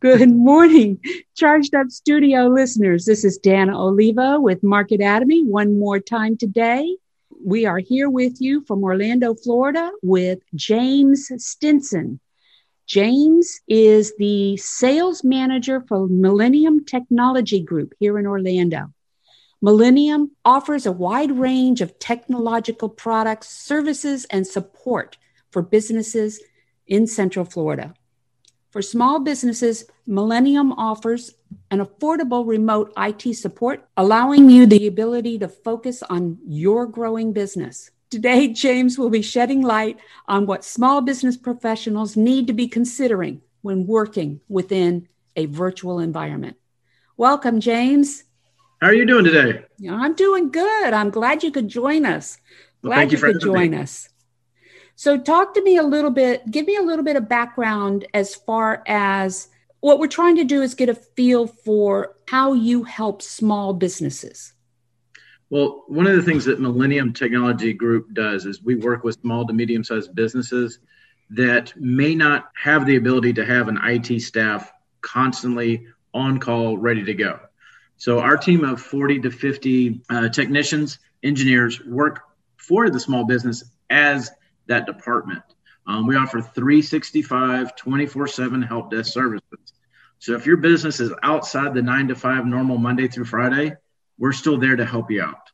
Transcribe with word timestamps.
Good 0.00 0.30
morning, 0.30 0.98
Charged 1.36 1.74
Up 1.74 1.90
Studio 1.90 2.48
listeners. 2.48 3.04
This 3.04 3.22
is 3.22 3.36
Dana 3.36 3.78
Oliva 3.78 4.40
with 4.40 4.62
Marketatomy. 4.62 5.46
One 5.46 5.78
more 5.78 6.00
time 6.00 6.38
today. 6.38 6.96
We 7.42 7.64
are 7.64 7.78
here 7.78 8.10
with 8.10 8.40
you 8.40 8.64
from 8.66 8.84
Orlando, 8.84 9.34
Florida, 9.34 9.90
with 10.02 10.40
James 10.54 11.30
Stinson. 11.38 12.20
James 12.86 13.60
is 13.66 14.12
the 14.18 14.58
sales 14.58 15.24
manager 15.24 15.82
for 15.88 16.06
Millennium 16.06 16.84
Technology 16.84 17.62
Group 17.62 17.94
here 17.98 18.18
in 18.18 18.26
Orlando. 18.26 18.92
Millennium 19.62 20.32
offers 20.44 20.84
a 20.84 20.92
wide 20.92 21.32
range 21.32 21.80
of 21.80 21.98
technological 21.98 22.90
products, 22.90 23.48
services, 23.48 24.26
and 24.26 24.46
support 24.46 25.16
for 25.50 25.62
businesses 25.62 26.42
in 26.86 27.06
Central 27.06 27.46
Florida. 27.46 27.94
For 28.70 28.82
small 28.82 29.18
businesses, 29.18 29.84
Millennium 30.06 30.72
offers 30.72 31.34
an 31.72 31.84
affordable 31.84 32.46
remote 32.46 32.92
IT 32.96 33.34
support, 33.34 33.84
allowing 33.96 34.48
you 34.48 34.64
the 34.64 34.86
ability 34.86 35.40
to 35.40 35.48
focus 35.48 36.04
on 36.04 36.38
your 36.46 36.86
growing 36.86 37.32
business. 37.32 37.90
Today, 38.10 38.46
James 38.46 38.96
will 38.96 39.10
be 39.10 39.22
shedding 39.22 39.62
light 39.62 39.98
on 40.28 40.46
what 40.46 40.64
small 40.64 41.00
business 41.00 41.36
professionals 41.36 42.16
need 42.16 42.46
to 42.46 42.52
be 42.52 42.68
considering 42.68 43.40
when 43.62 43.88
working 43.88 44.40
within 44.48 45.08
a 45.34 45.46
virtual 45.46 45.98
environment. 45.98 46.56
Welcome, 47.16 47.58
James. 47.58 48.22
How 48.80 48.86
are 48.88 48.94
you 48.94 49.04
doing 49.04 49.24
today? 49.24 49.64
I'm 49.88 50.14
doing 50.14 50.50
good. 50.50 50.94
I'm 50.94 51.10
glad 51.10 51.42
you 51.42 51.50
could 51.50 51.66
join 51.66 52.06
us. 52.06 52.38
Well, 52.82 52.92
glad 52.92 53.10
you, 53.10 53.18
you 53.18 53.24
could 53.24 53.40
join 53.40 53.72
me. 53.72 53.78
us. 53.78 54.08
So, 55.00 55.16
talk 55.16 55.54
to 55.54 55.62
me 55.62 55.78
a 55.78 55.82
little 55.82 56.10
bit, 56.10 56.50
give 56.50 56.66
me 56.66 56.76
a 56.76 56.82
little 56.82 57.02
bit 57.02 57.16
of 57.16 57.26
background 57.26 58.06
as 58.12 58.34
far 58.34 58.82
as 58.86 59.48
what 59.80 59.98
we're 59.98 60.08
trying 60.08 60.36
to 60.36 60.44
do 60.44 60.60
is 60.60 60.74
get 60.74 60.90
a 60.90 60.94
feel 60.94 61.46
for 61.46 62.16
how 62.28 62.52
you 62.52 62.84
help 62.84 63.22
small 63.22 63.72
businesses. 63.72 64.52
Well, 65.48 65.84
one 65.88 66.06
of 66.06 66.16
the 66.16 66.22
things 66.22 66.44
that 66.44 66.60
Millennium 66.60 67.14
Technology 67.14 67.72
Group 67.72 68.12
does 68.12 68.44
is 68.44 68.62
we 68.62 68.76
work 68.76 69.02
with 69.02 69.18
small 69.22 69.46
to 69.46 69.54
medium 69.54 69.84
sized 69.84 70.14
businesses 70.14 70.80
that 71.30 71.72
may 71.80 72.14
not 72.14 72.50
have 72.62 72.84
the 72.84 72.96
ability 72.96 73.32
to 73.32 73.46
have 73.46 73.68
an 73.68 73.78
IT 73.82 74.20
staff 74.20 74.70
constantly 75.00 75.86
on 76.12 76.38
call, 76.38 76.76
ready 76.76 77.04
to 77.04 77.14
go. 77.14 77.40
So, 77.96 78.18
our 78.18 78.36
team 78.36 78.64
of 78.64 78.82
40 78.82 79.20
to 79.20 79.30
50 79.30 80.02
uh, 80.10 80.28
technicians, 80.28 80.98
engineers 81.22 81.82
work 81.86 82.20
for 82.58 82.90
the 82.90 83.00
small 83.00 83.24
business 83.24 83.64
as 83.88 84.30
that 84.70 84.86
department. 84.86 85.42
Um, 85.86 86.06
we 86.06 86.16
offer 86.16 86.40
365, 86.40 87.76
24 87.76 88.26
7 88.26 88.62
help 88.62 88.90
desk 88.90 89.12
services. 89.12 89.72
So 90.18 90.34
if 90.34 90.46
your 90.46 90.56
business 90.56 91.00
is 91.00 91.12
outside 91.22 91.74
the 91.74 91.82
nine 91.82 92.08
to 92.08 92.14
five 92.14 92.46
normal 92.46 92.78
Monday 92.78 93.08
through 93.08 93.24
Friday, 93.24 93.76
we're 94.18 94.32
still 94.32 94.58
there 94.58 94.76
to 94.76 94.84
help 94.84 95.10
you 95.10 95.22
out. 95.22 95.50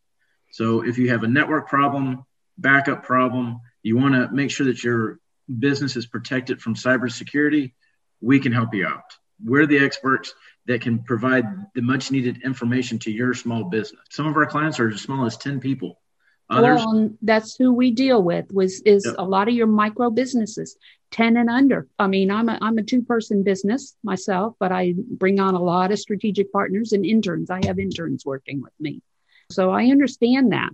So 0.50 0.84
if 0.84 0.98
you 0.98 1.10
have 1.10 1.22
a 1.22 1.28
network 1.28 1.68
problem, 1.68 2.24
backup 2.58 3.04
problem, 3.04 3.60
you 3.82 3.96
want 3.96 4.14
to 4.14 4.28
make 4.34 4.50
sure 4.50 4.66
that 4.66 4.82
your 4.82 5.18
business 5.58 5.96
is 5.96 6.06
protected 6.06 6.60
from 6.60 6.74
cybersecurity, 6.74 7.72
we 8.20 8.40
can 8.40 8.52
help 8.52 8.74
you 8.74 8.86
out. 8.86 9.04
We're 9.42 9.66
the 9.66 9.78
experts 9.78 10.34
that 10.66 10.80
can 10.80 11.04
provide 11.04 11.44
the 11.74 11.82
much 11.82 12.10
needed 12.10 12.42
information 12.44 12.98
to 13.00 13.12
your 13.12 13.34
small 13.34 13.64
business. 13.64 14.00
Some 14.10 14.26
of 14.26 14.36
our 14.36 14.46
clients 14.46 14.80
are 14.80 14.88
as 14.88 15.00
small 15.00 15.26
as 15.26 15.36
10 15.36 15.60
people. 15.60 16.00
Others, 16.48 16.84
well, 16.86 17.10
that's 17.22 17.56
who 17.56 17.72
we 17.72 17.90
deal 17.90 18.22
with 18.22 18.52
was 18.52 18.80
is 18.82 19.04
yep. 19.04 19.16
a 19.18 19.24
lot 19.24 19.48
of 19.48 19.54
your 19.54 19.66
micro 19.66 20.10
businesses, 20.10 20.76
10 21.10 21.36
and 21.36 21.50
under. 21.50 21.88
I 21.98 22.06
mean, 22.06 22.30
I'm 22.30 22.48
a 22.48 22.58
I'm 22.62 22.78
a 22.78 22.82
two-person 22.82 23.42
business 23.42 23.96
myself, 24.04 24.54
but 24.60 24.70
I 24.70 24.94
bring 24.96 25.40
on 25.40 25.54
a 25.54 25.62
lot 25.62 25.90
of 25.90 25.98
strategic 25.98 26.52
partners 26.52 26.92
and 26.92 27.04
interns. 27.04 27.50
I 27.50 27.60
have 27.66 27.80
interns 27.80 28.24
working 28.24 28.62
with 28.62 28.72
me. 28.78 29.02
So 29.50 29.70
I 29.70 29.86
understand 29.86 30.52
that. 30.52 30.70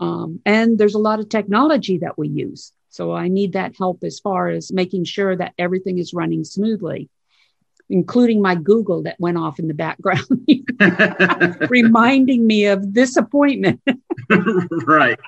Um, 0.00 0.40
and 0.44 0.76
there's 0.76 0.94
a 0.94 0.98
lot 0.98 1.20
of 1.20 1.28
technology 1.28 1.98
that 1.98 2.18
we 2.18 2.28
use. 2.28 2.72
So 2.88 3.12
I 3.12 3.28
need 3.28 3.52
that 3.52 3.76
help 3.76 4.02
as 4.02 4.18
far 4.18 4.48
as 4.48 4.72
making 4.72 5.04
sure 5.04 5.36
that 5.36 5.54
everything 5.56 5.98
is 5.98 6.12
running 6.12 6.44
smoothly 6.44 7.08
including 7.92 8.40
my 8.40 8.54
Google 8.54 9.02
that 9.02 9.20
went 9.20 9.36
off 9.36 9.58
in 9.58 9.68
the 9.68 9.74
background, 9.74 10.26
reminding 11.68 12.46
me 12.46 12.64
of 12.64 12.94
this 12.94 13.16
appointment. 13.16 13.80
right. 14.86 15.20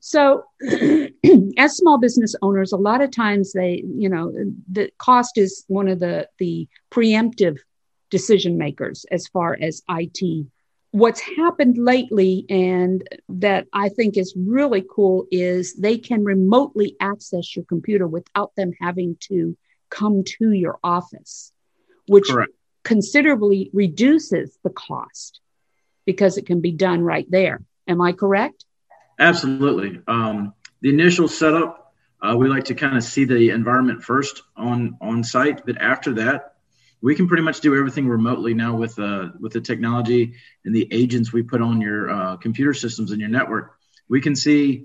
So, 0.00 0.44
as 1.56 1.76
small 1.76 1.98
business 1.98 2.34
owners, 2.42 2.72
a 2.72 2.76
lot 2.76 3.00
of 3.00 3.12
times 3.12 3.52
they, 3.52 3.84
you 3.86 4.08
know, 4.08 4.32
the 4.68 4.90
cost 4.98 5.38
is 5.38 5.64
one 5.68 5.88
of 5.88 6.00
the 6.00 6.28
the 6.38 6.68
preemptive 6.90 7.58
decision 8.10 8.58
makers 8.58 9.06
as 9.10 9.26
far 9.28 9.56
as 9.60 9.82
IT. 9.88 10.46
What's 10.90 11.20
happened 11.20 11.78
lately, 11.78 12.46
and 12.48 13.06
that 13.28 13.66
I 13.72 13.90
think 13.90 14.16
is 14.16 14.34
really 14.36 14.84
cool, 14.90 15.26
is 15.30 15.74
they 15.74 15.98
can 15.98 16.24
remotely 16.24 16.96
access 16.98 17.54
your 17.54 17.64
computer 17.66 18.08
without 18.08 18.56
them 18.56 18.72
having 18.80 19.16
to 19.28 19.56
come 19.90 20.24
to 20.38 20.52
your 20.52 20.78
office, 20.82 21.52
which 22.06 22.28
Correct. 22.28 22.52
considerably 22.84 23.70
reduces 23.72 24.58
the 24.64 24.70
cost 24.70 25.40
because 26.04 26.38
it 26.38 26.46
can 26.46 26.60
be 26.60 26.72
done 26.72 27.02
right 27.02 27.26
there. 27.30 27.60
Am 27.86 28.00
I 28.00 28.12
correct? 28.12 28.64
Absolutely. 29.18 30.00
Um, 30.06 30.54
the 30.80 30.90
initial 30.90 31.28
setup, 31.28 31.92
uh, 32.22 32.36
we 32.36 32.48
like 32.48 32.64
to 32.64 32.74
kind 32.74 32.96
of 32.96 33.04
see 33.04 33.24
the 33.24 33.50
environment 33.50 34.02
first 34.02 34.42
on 34.56 34.96
on 35.00 35.24
site, 35.24 35.64
but 35.66 35.80
after 35.80 36.14
that, 36.14 36.54
we 37.00 37.14
can 37.14 37.28
pretty 37.28 37.42
much 37.42 37.60
do 37.60 37.76
everything 37.76 38.08
remotely 38.08 38.54
now 38.54 38.74
with 38.74 38.98
uh, 38.98 39.28
with 39.38 39.52
the 39.52 39.60
technology 39.60 40.34
and 40.64 40.74
the 40.74 40.88
agents 40.90 41.32
we 41.32 41.42
put 41.42 41.62
on 41.62 41.80
your 41.80 42.10
uh, 42.10 42.36
computer 42.36 42.74
systems 42.74 43.10
and 43.12 43.20
your 43.20 43.30
network. 43.30 43.76
We 44.08 44.20
can 44.20 44.34
see 44.34 44.84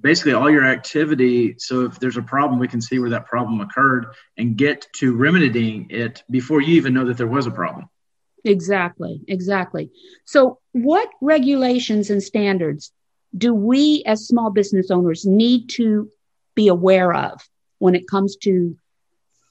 basically 0.00 0.32
all 0.32 0.50
your 0.50 0.64
activity. 0.64 1.54
So 1.58 1.84
if 1.84 1.98
there's 1.98 2.16
a 2.16 2.22
problem, 2.22 2.58
we 2.58 2.68
can 2.68 2.80
see 2.80 2.98
where 2.98 3.10
that 3.10 3.26
problem 3.26 3.60
occurred 3.60 4.14
and 4.36 4.56
get 4.56 4.86
to 4.96 5.14
remedying 5.14 5.88
it 5.90 6.22
before 6.30 6.60
you 6.60 6.74
even 6.74 6.94
know 6.94 7.04
that 7.06 7.16
there 7.16 7.26
was 7.26 7.46
a 7.46 7.50
problem. 7.50 7.88
Exactly, 8.44 9.20
exactly. 9.26 9.90
So, 10.24 10.60
what 10.72 11.08
regulations 11.20 12.08
and 12.08 12.22
standards 12.22 12.92
do 13.36 13.52
we 13.52 14.02
as 14.06 14.26
small 14.26 14.50
business 14.50 14.90
owners 14.90 15.26
need 15.26 15.68
to 15.70 16.08
be 16.54 16.68
aware 16.68 17.12
of 17.12 17.40
when 17.78 17.94
it 17.94 18.08
comes 18.08 18.36
to 18.36 18.76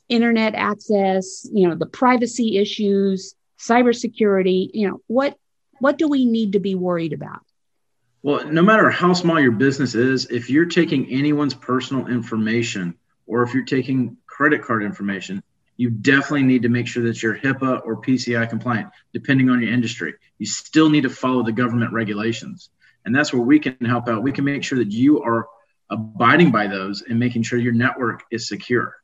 internet 0.09 0.55
access, 0.55 1.45
you 1.51 1.67
know, 1.67 1.75
the 1.75 1.85
privacy 1.85 2.57
issues, 2.57 3.35
cybersecurity, 3.59 4.69
you 4.73 4.87
know, 4.87 5.01
what 5.07 5.37
what 5.79 5.97
do 5.97 6.07
we 6.07 6.25
need 6.25 6.53
to 6.53 6.59
be 6.59 6.75
worried 6.75 7.13
about? 7.13 7.41
Well, 8.23 8.47
no 8.47 8.61
matter 8.61 8.89
how 8.89 9.13
small 9.13 9.39
your 9.39 9.51
business 9.51 9.95
is, 9.95 10.25
if 10.25 10.49
you're 10.49 10.65
taking 10.65 11.09
anyone's 11.09 11.53
personal 11.53 12.07
information 12.07 12.95
or 13.25 13.43
if 13.43 13.53
you're 13.53 13.65
taking 13.65 14.17
credit 14.25 14.63
card 14.63 14.83
information, 14.83 15.43
you 15.77 15.91
definitely 15.91 16.43
need 16.43 16.63
to 16.63 16.69
make 16.69 16.87
sure 16.87 17.03
that 17.03 17.21
you're 17.21 17.37
HIPAA 17.37 17.85
or 17.85 18.01
PCI 18.01 18.49
compliant, 18.49 18.89
depending 19.13 19.49
on 19.49 19.61
your 19.61 19.71
industry. 19.71 20.15
You 20.39 20.47
still 20.47 20.89
need 20.89 21.01
to 21.01 21.09
follow 21.09 21.43
the 21.43 21.51
government 21.51 21.93
regulations. 21.93 22.69
And 23.05 23.15
that's 23.15 23.31
where 23.31 23.41
we 23.41 23.59
can 23.59 23.77
help 23.85 24.07
out. 24.09 24.23
We 24.23 24.31
can 24.31 24.43
make 24.43 24.63
sure 24.63 24.79
that 24.79 24.91
you 24.91 25.21
are 25.21 25.47
abiding 25.89 26.51
by 26.51 26.67
those 26.67 27.03
and 27.03 27.19
making 27.19 27.43
sure 27.43 27.59
your 27.59 27.73
network 27.73 28.23
is 28.31 28.47
secure. 28.47 28.95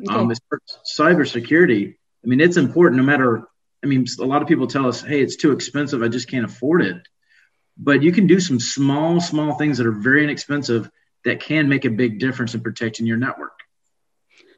Okay. 0.00 0.14
Um, 0.14 0.30
as 0.30 0.40
far 0.48 0.60
as 0.68 0.96
cybersecurity, 0.98 1.94
I 2.24 2.26
mean, 2.26 2.40
it's 2.40 2.56
important 2.56 2.98
no 2.98 3.04
matter, 3.04 3.42
I 3.82 3.88
mean, 3.88 4.06
a 4.20 4.24
lot 4.24 4.42
of 4.42 4.48
people 4.48 4.68
tell 4.68 4.86
us, 4.86 5.02
hey, 5.02 5.20
it's 5.20 5.36
too 5.36 5.52
expensive. 5.52 6.02
I 6.02 6.08
just 6.08 6.28
can't 6.28 6.44
afford 6.44 6.82
it 6.82 7.02
but 7.76 8.02
you 8.02 8.12
can 8.12 8.26
do 8.26 8.40
some 8.40 8.60
small, 8.60 9.20
small 9.20 9.54
things 9.54 9.78
that 9.78 9.86
are 9.86 9.92
very 9.92 10.24
inexpensive 10.24 10.90
that 11.24 11.40
can 11.40 11.68
make 11.68 11.84
a 11.84 11.90
big 11.90 12.18
difference 12.18 12.54
in 12.54 12.60
protecting 12.60 13.06
your 13.06 13.16
network. 13.16 13.52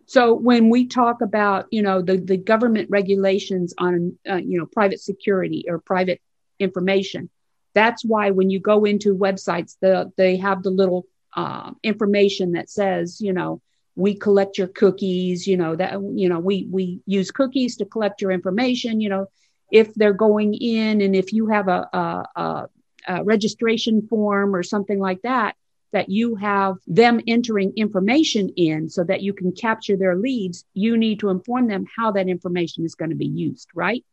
So 0.06 0.34
when 0.34 0.68
we 0.68 0.86
talk 0.86 1.22
about, 1.22 1.66
you 1.70 1.82
know, 1.82 2.02
the, 2.02 2.18
the 2.18 2.36
government 2.36 2.90
regulations 2.90 3.74
on, 3.78 4.18
uh, 4.28 4.36
you 4.36 4.58
know, 4.58 4.66
private 4.66 5.00
security 5.00 5.64
or 5.68 5.78
private 5.78 6.20
information, 6.58 7.30
that's 7.74 8.04
why 8.04 8.30
when 8.30 8.50
you 8.50 8.60
go 8.60 8.84
into 8.84 9.16
websites, 9.16 9.76
the, 9.80 10.12
they 10.16 10.36
have 10.36 10.62
the 10.62 10.70
little 10.70 11.06
uh, 11.34 11.72
information 11.82 12.52
that 12.52 12.70
says, 12.70 13.20
you 13.20 13.32
know, 13.32 13.60
we 13.96 14.14
collect 14.14 14.58
your 14.58 14.68
cookies, 14.68 15.46
you 15.46 15.56
know, 15.56 15.74
that, 15.76 15.92
you 16.14 16.28
know, 16.28 16.38
we, 16.38 16.66
we 16.70 17.00
use 17.06 17.30
cookies 17.30 17.76
to 17.76 17.84
collect 17.84 18.20
your 18.20 18.30
information, 18.30 19.00
you 19.00 19.08
know, 19.08 19.26
if 19.70 19.94
they're 19.94 20.12
going 20.12 20.54
in 20.54 21.00
and 21.00 21.16
if 21.16 21.32
you 21.32 21.46
have 21.48 21.68
a, 21.68 21.88
a, 21.92 22.40
a, 22.40 22.68
a 23.06 23.24
registration 23.24 24.06
form 24.08 24.54
or 24.54 24.62
something 24.62 24.98
like 24.98 25.22
that, 25.22 25.56
that 25.92 26.08
you 26.08 26.34
have 26.34 26.76
them 26.86 27.20
entering 27.26 27.72
information 27.76 28.50
in 28.56 28.88
so 28.88 29.04
that 29.04 29.22
you 29.22 29.32
can 29.32 29.52
capture 29.52 29.96
their 29.96 30.16
leads, 30.16 30.64
you 30.74 30.96
need 30.96 31.20
to 31.20 31.30
inform 31.30 31.68
them 31.68 31.86
how 31.96 32.10
that 32.10 32.28
information 32.28 32.84
is 32.84 32.94
going 32.96 33.10
to 33.10 33.16
be 33.16 33.26
used, 33.26 33.68
right? 33.74 34.04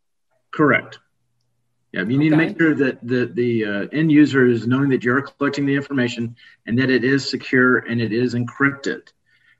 Correct. 0.52 1.00
Yeah, 1.92 2.02
you 2.02 2.18
need 2.18 2.32
okay. 2.32 2.42
to 2.42 2.48
make 2.48 2.58
sure 2.58 2.74
that 2.74 3.06
the, 3.06 3.26
the 3.26 3.64
uh, 3.64 3.86
end 3.92 4.10
user 4.10 4.46
is 4.46 4.66
knowing 4.66 4.88
that 4.90 5.04
you're 5.04 5.20
collecting 5.22 5.66
the 5.66 5.74
information 5.74 6.36
and 6.66 6.78
that 6.78 6.88
it 6.88 7.04
is 7.04 7.28
secure 7.28 7.78
and 7.78 8.00
it 8.00 8.12
is 8.12 8.34
encrypted. 8.34 9.08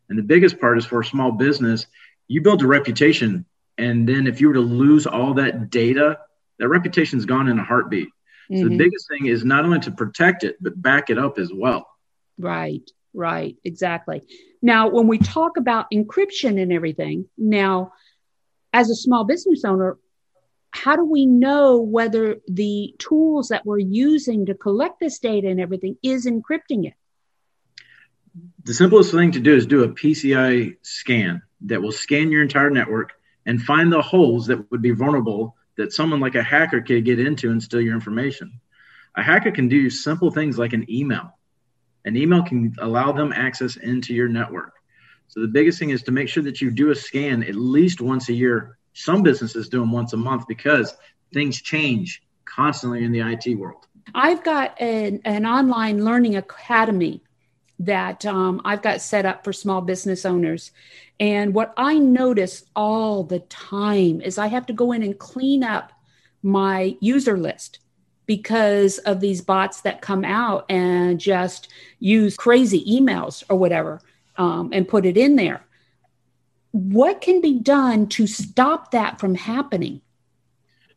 And 0.09 0.19
the 0.19 0.23
biggest 0.23 0.59
part 0.61 0.79
is 0.79 0.87
for 0.87 1.01
a 1.01 1.05
small 1.05 1.33
business, 1.33 1.87
you 2.29 2.41
build 2.41 2.63
a 2.63 2.67
reputation. 2.67 3.45
And 3.77 4.09
then 4.09 4.27
if 4.27 4.41
you 4.41 4.49
were 4.49 4.55
to 4.55 4.61
lose 4.61 5.07
all 5.07 5.35
that 5.35 5.71
data, 5.71 6.21
that 6.59 6.69
reputation's 6.69 7.27
gone 7.27 7.49
in 7.49 7.59
a 7.59 7.65
heartbeat. 7.65 8.09
Mm-hmm. 8.51 8.57
So 8.57 8.65
the 8.65 8.71
mm-hmm. 8.71 8.79
biggest 8.79 9.09
thing 9.09 9.27
is 9.27 9.45
not 9.45 9.65
only 9.65 9.81
to 9.81 9.91
protect 9.91 10.45
it, 10.45 10.57
but 10.61 10.81
back 10.81 11.11
it 11.11 11.19
up 11.19 11.39
as 11.39 11.51
well. 11.53 11.89
Right, 12.39 12.89
right, 13.15 13.57
exactly. 13.65 14.23
Now, 14.61 14.89
when 14.89 15.07
we 15.07 15.19
talk 15.19 15.57
about 15.57 15.87
encryption 15.93 16.61
and 16.61 16.73
everything, 16.73 17.27
now, 17.37 17.93
as 18.73 18.91
a 18.91 18.95
small 18.95 19.25
business 19.25 19.65
owner, 19.65 19.99
how 20.71 20.97
do 20.97 21.05
we 21.05 21.27
know 21.27 21.79
whether 21.79 22.37
the 22.49 22.95
tools 22.99 23.49
that 23.49 23.67
we're 23.67 23.79
using 23.79 24.47
to 24.47 24.55
collect 24.55 25.01
this 25.01 25.19
data 25.19 25.49
and 25.49 25.61
everything 25.61 25.97
is 26.03 26.27
encrypting 26.27 26.87
it? 26.87 26.95
The 28.65 28.73
simplest 28.73 29.11
thing 29.11 29.33
to 29.33 29.41
do 29.41 29.55
is 29.55 29.67
do 29.67 29.85
a 29.85 29.89
PCI 29.89 30.77
scan 30.81 31.43
that 31.63 31.83
will 31.83 31.93
scan 31.93 32.31
your 32.31 32.43
entire 32.43 32.71
network 32.71 33.13
and 33.45 33.63
find 33.63 33.93
the 33.93 34.01
holes 34.01 34.47
that 34.47 34.71
would 34.71 34.81
be 34.81 34.93
vulnerable 34.93 35.57
that 35.77 35.93
someone 35.93 36.21
like 36.21 36.35
a 36.35 36.43
hacker 36.43 36.81
could 36.81 37.05
get 37.05 37.19
into 37.19 37.51
and 37.51 37.63
steal 37.63 37.81
your 37.81 37.95
information. 37.95 38.61
A 39.17 39.23
hacker 39.23 39.51
can 39.51 39.69
do 39.69 39.91
simple 39.91 40.31
things 40.31 40.59
like 40.59 40.73
an 40.73 40.87
email. 40.91 41.39
An 42.05 42.17
email 42.17 42.43
can 42.43 42.75
allow 42.79 43.13
them 43.13 43.33
access 43.33 43.77
into 43.77 44.15
your 44.15 44.29
network. 44.29 44.75
So 45.29 45.41
the 45.41 45.49
biggest 45.49 45.79
thing 45.79 45.91
is 45.91 46.03
to 46.05 46.13
make 46.13 46.29
sure 46.29 46.43
that 46.43 46.61
you 46.61 46.71
do 46.71 46.91
a 46.91 46.95
scan 46.95 47.43
at 47.43 47.55
least 47.55 48.01
once 48.01 48.29
a 48.29 48.33
year 48.33 48.79
some 48.95 49.23
businesses 49.23 49.69
do 49.69 49.81
them 49.81 49.93
once 49.93 50.13
a 50.13 50.17
month 50.17 50.47
because 50.47 50.95
things 51.33 51.61
change 51.61 52.23
constantly 52.45 53.05
in 53.05 53.13
the 53.13 53.21
IT 53.21 53.59
world. 53.59 53.87
I've 54.15 54.45
got 54.45 54.81
an, 54.81 55.21
an 55.25 55.47
online 55.47 56.05
learning 56.05 56.37
academy 56.37 57.23
that 57.85 58.25
um, 58.27 58.61
I've 58.65 58.83
got 58.83 59.01
set 59.01 59.27
up 59.27 59.45
for 59.45 59.53
small 59.53 59.81
business 59.81 60.25
owners. 60.25 60.71
And 61.21 61.55
what 61.55 61.73
I 61.77 61.99
notice 61.99 62.65
all 62.75 63.25
the 63.25 63.41
time 63.41 64.21
is 64.21 64.39
I 64.39 64.49
have 64.49 64.67
to 64.67 64.73
go 64.73 64.93
in 64.93 65.03
and 65.03 65.19
clean 65.19 65.63
up 65.63 65.93
my 66.43 66.97
user 67.01 67.37
list 67.37 67.79
because 68.27 68.99
of 68.99 69.21
these 69.21 69.41
bots 69.41 69.83
that 69.83 70.01
come 70.01 70.25
out 70.25 70.65
and 70.69 71.21
just 71.21 71.69
use 71.99 72.37
crazy 72.37 72.85
emails 72.85 73.43
or 73.49 73.57
whatever 73.57 74.01
um, 74.37 74.71
and 74.73 74.89
put 74.89 75.05
it 75.05 75.17
in 75.17 75.37
there 75.37 75.65
what 76.73 77.21
can 77.21 77.41
be 77.41 77.59
done 77.59 78.09
to 78.09 78.27
stop 78.27 78.91
that 78.91 79.21
from 79.21 79.35
happening? 79.35 80.01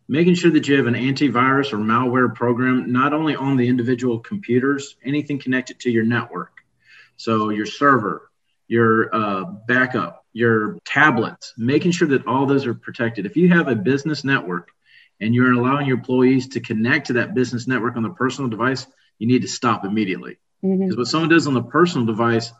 Making 0.07 0.35
sure 0.35 0.51
that 0.51 0.67
you 0.67 0.77
have 0.77 0.87
an 0.87 0.93
antivirus 0.93 1.73
or 1.73 1.77
malware 1.77 2.33
program, 2.33 2.91
not 2.91 3.13
only 3.13 3.35
on 3.35 3.57
the 3.57 3.67
individual 3.67 4.19
computers, 4.19 4.95
anything 5.03 5.39
connected 5.39 5.79
to 5.81 5.91
your 5.91 6.03
network. 6.03 6.61
So, 7.17 7.49
your 7.49 7.65
server, 7.65 8.29
your 8.67 9.13
uh, 9.13 9.43
backup, 9.67 10.25
your 10.33 10.77
tablets, 10.85 11.53
making 11.57 11.91
sure 11.91 12.07
that 12.09 12.27
all 12.27 12.45
those 12.45 12.65
are 12.65 12.73
protected. 12.73 13.25
If 13.25 13.37
you 13.37 13.49
have 13.49 13.67
a 13.67 13.75
business 13.75 14.23
network 14.23 14.69
and 15.21 15.33
you're 15.33 15.53
allowing 15.53 15.87
your 15.87 15.97
employees 15.97 16.49
to 16.49 16.59
connect 16.59 17.07
to 17.07 17.13
that 17.13 17.33
business 17.33 17.67
network 17.67 17.95
on 17.95 18.03
the 18.03 18.09
personal 18.09 18.49
device, 18.49 18.85
you 19.17 19.27
need 19.27 19.43
to 19.43 19.47
stop 19.47 19.85
immediately. 19.85 20.37
Because 20.61 20.79
mm-hmm. 20.79 20.99
what 20.99 21.07
someone 21.07 21.29
does 21.29 21.47
on 21.47 21.53
the 21.53 21.63
personal 21.63 22.05
device 22.05 22.51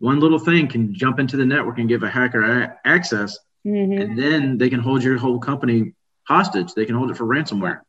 one 0.00 0.18
little 0.18 0.38
thing 0.38 0.66
can 0.66 0.94
jump 0.94 1.20
into 1.20 1.36
the 1.36 1.44
network 1.44 1.78
and 1.78 1.88
give 1.88 2.02
a 2.02 2.10
hacker 2.10 2.42
a- 2.42 2.78
access, 2.84 3.38
mm-hmm. 3.66 4.00
and 4.00 4.18
then 4.18 4.58
they 4.58 4.70
can 4.70 4.80
hold 4.80 5.04
your 5.04 5.18
whole 5.18 5.38
company 5.38 5.92
hostage. 6.24 6.72
They 6.74 6.86
can 6.86 6.96
hold 6.96 7.10
it 7.10 7.18
for 7.18 7.26
ransomware. 7.26 7.80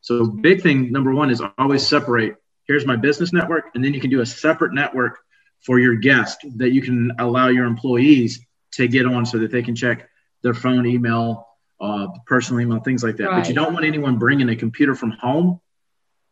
So, 0.00 0.26
big 0.26 0.62
thing 0.62 0.90
number 0.90 1.14
one 1.14 1.30
is 1.30 1.42
always 1.58 1.86
separate. 1.86 2.36
Here's 2.66 2.86
my 2.86 2.96
business 2.96 3.32
network, 3.32 3.66
and 3.74 3.84
then 3.84 3.92
you 3.92 4.00
can 4.00 4.10
do 4.10 4.22
a 4.22 4.26
separate 4.26 4.72
network 4.72 5.18
for 5.60 5.78
your 5.78 5.96
guest 5.96 6.44
that 6.56 6.70
you 6.70 6.82
can 6.82 7.12
allow 7.18 7.48
your 7.48 7.66
employees 7.66 8.40
to 8.72 8.88
get 8.88 9.06
on 9.06 9.26
so 9.26 9.38
that 9.38 9.50
they 9.50 9.62
can 9.62 9.74
check 9.74 10.08
their 10.42 10.54
phone, 10.54 10.86
email, 10.86 11.46
uh, 11.80 12.08
personal 12.26 12.60
email, 12.60 12.80
things 12.80 13.02
like 13.02 13.16
that. 13.16 13.24
Right. 13.24 13.40
But 13.40 13.48
you 13.48 13.54
don't 13.54 13.72
want 13.72 13.84
anyone 13.84 14.18
bringing 14.18 14.48
a 14.48 14.56
computer 14.56 14.94
from 14.94 15.10
home 15.12 15.60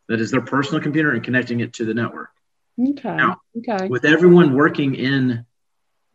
that 0.07 0.19
is 0.19 0.31
their 0.31 0.41
personal 0.41 0.81
computer 0.81 1.11
and 1.11 1.23
connecting 1.23 1.59
it 1.59 1.73
to 1.73 1.85
the 1.85 1.93
network. 1.93 2.29
Okay. 2.79 3.15
Now, 3.15 3.37
okay. 3.57 3.87
With 3.87 4.05
everyone 4.05 4.53
working 4.53 4.95
in 4.95 5.45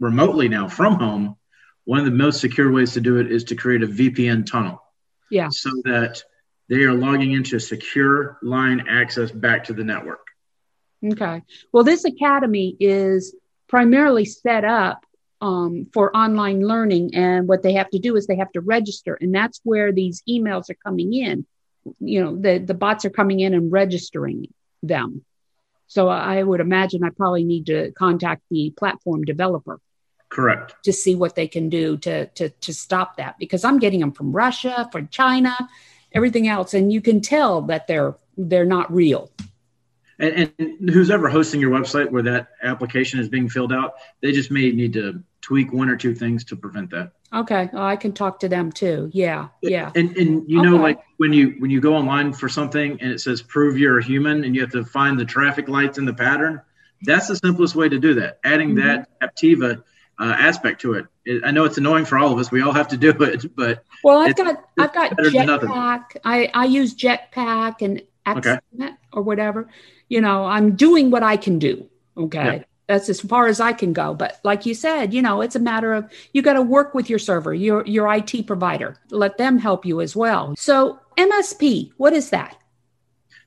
remotely 0.00 0.49
now 0.49 0.69
from 0.69 0.94
home, 0.94 1.37
one 1.84 1.99
of 1.99 2.05
the 2.05 2.10
most 2.10 2.40
secure 2.40 2.70
ways 2.72 2.94
to 2.94 3.00
do 3.00 3.19
it 3.19 3.31
is 3.31 3.44
to 3.44 3.55
create 3.55 3.82
a 3.82 3.87
VPN 3.87 4.46
tunnel. 4.46 4.82
Yeah. 5.31 5.49
So 5.50 5.70
that 5.84 6.22
they 6.69 6.82
are 6.84 6.94
logging 6.94 7.32
into 7.32 7.58
secure 7.58 8.38
line 8.43 8.87
access 8.88 9.31
back 9.31 9.64
to 9.64 9.72
the 9.72 9.84
network. 9.84 10.23
Okay. 11.04 11.42
Well, 11.72 11.84
this 11.84 12.04
academy 12.04 12.76
is 12.80 13.34
primarily 13.68 14.24
set 14.24 14.64
up 14.64 15.04
um, 15.40 15.86
for 15.92 16.16
online 16.16 16.66
learning, 16.66 17.14
and 17.14 17.46
what 17.46 17.62
they 17.62 17.74
have 17.74 17.90
to 17.90 17.98
do 17.98 18.16
is 18.16 18.26
they 18.26 18.36
have 18.36 18.52
to 18.52 18.60
register, 18.60 19.18
and 19.20 19.34
that's 19.34 19.60
where 19.64 19.92
these 19.92 20.22
emails 20.28 20.70
are 20.70 20.78
coming 20.84 21.12
in. 21.12 21.46
You 22.00 22.24
know, 22.24 22.36
the 22.36 22.58
the 22.58 22.74
bots 22.74 23.04
are 23.04 23.10
coming 23.10 23.40
in 23.40 23.52
and 23.52 23.70
registering 23.70 24.48
them. 24.82 25.24
So 25.86 26.08
I 26.08 26.42
would 26.42 26.60
imagine 26.60 27.04
I 27.04 27.10
probably 27.10 27.44
need 27.44 27.66
to 27.66 27.92
contact 27.92 28.42
the 28.50 28.72
platform 28.76 29.22
developer. 29.24 29.81
Correct. 30.29 30.74
To 30.84 30.93
see 30.93 31.14
what 31.14 31.36
they 31.36 31.46
can 31.46 31.69
do 31.69 31.96
to, 31.98 32.26
to, 32.26 32.48
to 32.48 32.74
stop 32.74 33.19
that 33.19 33.38
because 33.38 33.64
I'm 33.64 33.79
getting 33.79 34.00
them 34.00 34.10
from 34.10 34.32
Russia, 34.32 34.88
from 34.90 35.08
China, 35.08 35.56
everything 36.12 36.48
else. 36.48 36.74
And 36.74 36.93
you 36.93 37.00
can 37.00 37.20
tell 37.20 37.62
that 37.62 37.86
they're, 37.86 38.17
they're 38.36 38.64
not 38.64 38.93
real. 38.93 39.31
And, 40.18 40.52
and 40.58 40.90
who's 40.90 41.10
ever 41.10 41.28
hosting 41.28 41.60
your 41.60 41.70
website 41.70 42.10
where 42.10 42.22
that 42.22 42.48
application 42.62 43.20
is 43.20 43.28
being 43.28 43.48
filled 43.48 43.72
out, 43.72 43.94
they 44.20 44.32
just 44.32 44.50
may 44.50 44.70
need 44.70 44.92
to 44.94 45.22
tweak 45.40 45.72
one 45.72 45.90
or 45.90 45.96
two 45.96 46.14
things 46.14 46.44
to 46.44 46.56
prevent 46.56 46.90
that. 46.90 47.12
Okay, 47.32 47.68
I 47.74 47.96
can 47.96 48.12
talk 48.12 48.40
to 48.40 48.48
them 48.48 48.70
too. 48.70 49.10
Yeah, 49.12 49.48
yeah. 49.60 49.90
And 49.94 50.16
and 50.16 50.48
you 50.48 50.62
know, 50.62 50.76
like 50.76 51.00
when 51.16 51.32
you 51.32 51.56
when 51.58 51.70
you 51.70 51.80
go 51.80 51.96
online 51.96 52.32
for 52.32 52.48
something 52.48 52.92
and 53.00 53.10
it 53.10 53.20
says 53.20 53.42
prove 53.42 53.76
you're 53.76 53.98
a 53.98 54.04
human, 54.04 54.44
and 54.44 54.54
you 54.54 54.60
have 54.60 54.70
to 54.72 54.84
find 54.84 55.18
the 55.18 55.24
traffic 55.24 55.68
lights 55.68 55.98
in 55.98 56.04
the 56.04 56.14
pattern. 56.14 56.62
That's 57.02 57.26
the 57.26 57.36
simplest 57.36 57.74
way 57.74 57.88
to 57.88 57.98
do 57.98 58.14
that. 58.14 58.38
Adding 58.44 58.76
mm-hmm. 58.76 58.86
that 59.20 59.20
CAPTCHA 59.20 59.82
uh, 60.18 60.24
aspect 60.24 60.80
to 60.82 60.94
it. 60.94 61.06
it. 61.24 61.42
I 61.44 61.50
know 61.50 61.64
it's 61.64 61.76
annoying 61.76 62.04
for 62.04 62.18
all 62.18 62.32
of 62.32 62.38
us. 62.38 62.50
We 62.50 62.62
all 62.62 62.72
have 62.72 62.88
to 62.88 62.96
do 62.96 63.10
it, 63.20 63.54
but 63.54 63.84
well, 64.02 64.20
I've 64.20 64.36
got 64.36 64.64
I've 64.78 64.94
got 64.94 65.10
Jetpack. 65.12 66.16
I 66.24 66.50
I 66.54 66.64
use 66.66 66.94
Jetpack 66.94 67.82
and 67.82 68.02
okay. 68.26 68.58
or 69.12 69.22
whatever. 69.22 69.68
You 70.08 70.20
know, 70.20 70.44
I'm 70.44 70.77
doing 70.77 71.11
what 71.11 71.23
I 71.23 71.37
can 71.37 71.58
do. 71.58 71.89
Okay. 72.17 72.44
Yeah 72.44 72.63
that's 72.87 73.08
as 73.08 73.20
far 73.20 73.46
as 73.46 73.61
I 73.61 73.73
can 73.73 73.93
go. 73.93 74.15
But 74.15 74.41
like 74.44 74.67
you 74.67 74.75
said, 74.75 75.15
you 75.15 75.23
know, 75.23 75.41
it's 75.41 75.56
a 75.56 75.61
matter 75.61 75.94
of 75.94 76.11
you 76.32 76.43
got 76.43 76.55
to 76.55 76.63
work 76.63 76.94
with 76.94 77.08
your 77.08 77.19
server, 77.19 77.55
your 77.55 77.84
your 77.87 78.13
IT 78.13 78.46
provider, 78.46 78.99
let 79.11 79.39
them 79.39 79.58
help 79.58 79.87
you 79.87 80.01
as 80.01 80.15
well. 80.15 80.55
So 80.56 80.99
MSP, 81.17 81.93
what 81.96 82.13
is 82.13 82.31
that? 82.31 82.58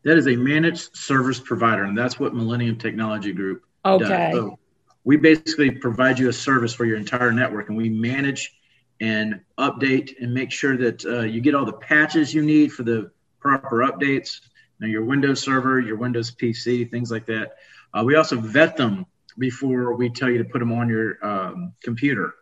That 0.04 0.18
is 0.18 0.28
a 0.28 0.36
managed 0.36 0.96
service 0.96 1.40
provider, 1.40 1.84
and 1.84 1.98
that's 1.98 2.20
what 2.20 2.34
Millennium 2.34 2.78
Technology 2.78 3.34
Group 3.34 3.64
okay. 3.86 4.32
does. 4.32 4.34
So 4.34 4.60
we 5.04 5.18
basically 5.18 5.72
provide 5.72 6.18
you 6.18 6.30
a 6.30 6.34
service 6.34 6.74
for 6.74 6.86
your 6.86 6.98
entire 6.98 7.32
network, 7.32 7.70
and 7.70 7.78
we 7.78 7.90
manage 7.90 8.54
and 9.00 9.42
update 9.60 10.14
and 10.22 10.34
make 10.34 10.52
sure 10.52 10.76
that 10.78 11.06
uh, 11.06 11.22
you 11.22 11.42
get 11.42 11.54
all 11.54 11.66
the 11.66 11.74
patches 11.74 12.34
you 12.34 12.42
need 12.42 12.72
for 12.72 12.84
the 12.84 13.12
proper 13.40 13.80
updates. 13.80 14.40
Now, 14.80 14.88
your 14.88 15.04
Windows 15.04 15.42
server, 15.42 15.80
your 15.80 15.98
Windows 15.98 16.32
PC, 16.32 16.90
things 16.90 17.12
like 17.12 17.26
that. 17.28 17.56
Uh, 17.94 18.04
we 18.04 18.16
also 18.16 18.40
vet 18.40 18.78
them 18.78 19.06
before 19.38 19.96
we 19.96 20.10
tell 20.10 20.30
you 20.30 20.40
to 20.40 20.44
put 20.46 20.60
them 20.60 20.72
on 20.72 20.90
your 20.90 21.18
um, 21.26 21.74
computer. 21.84 22.34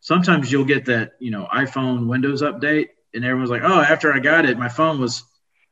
Sometimes 0.00 0.50
you'll 0.50 0.64
get 0.64 0.86
that, 0.86 1.12
you 1.18 1.30
know, 1.30 1.46
iPhone 1.52 2.06
Windows 2.08 2.42
update, 2.42 2.88
and 3.14 3.24
everyone's 3.24 3.50
like, 3.50 3.62
"Oh, 3.64 3.80
after 3.80 4.12
I 4.12 4.18
got 4.18 4.44
it, 4.44 4.58
my 4.58 4.68
phone 4.68 5.00
was, 5.00 5.22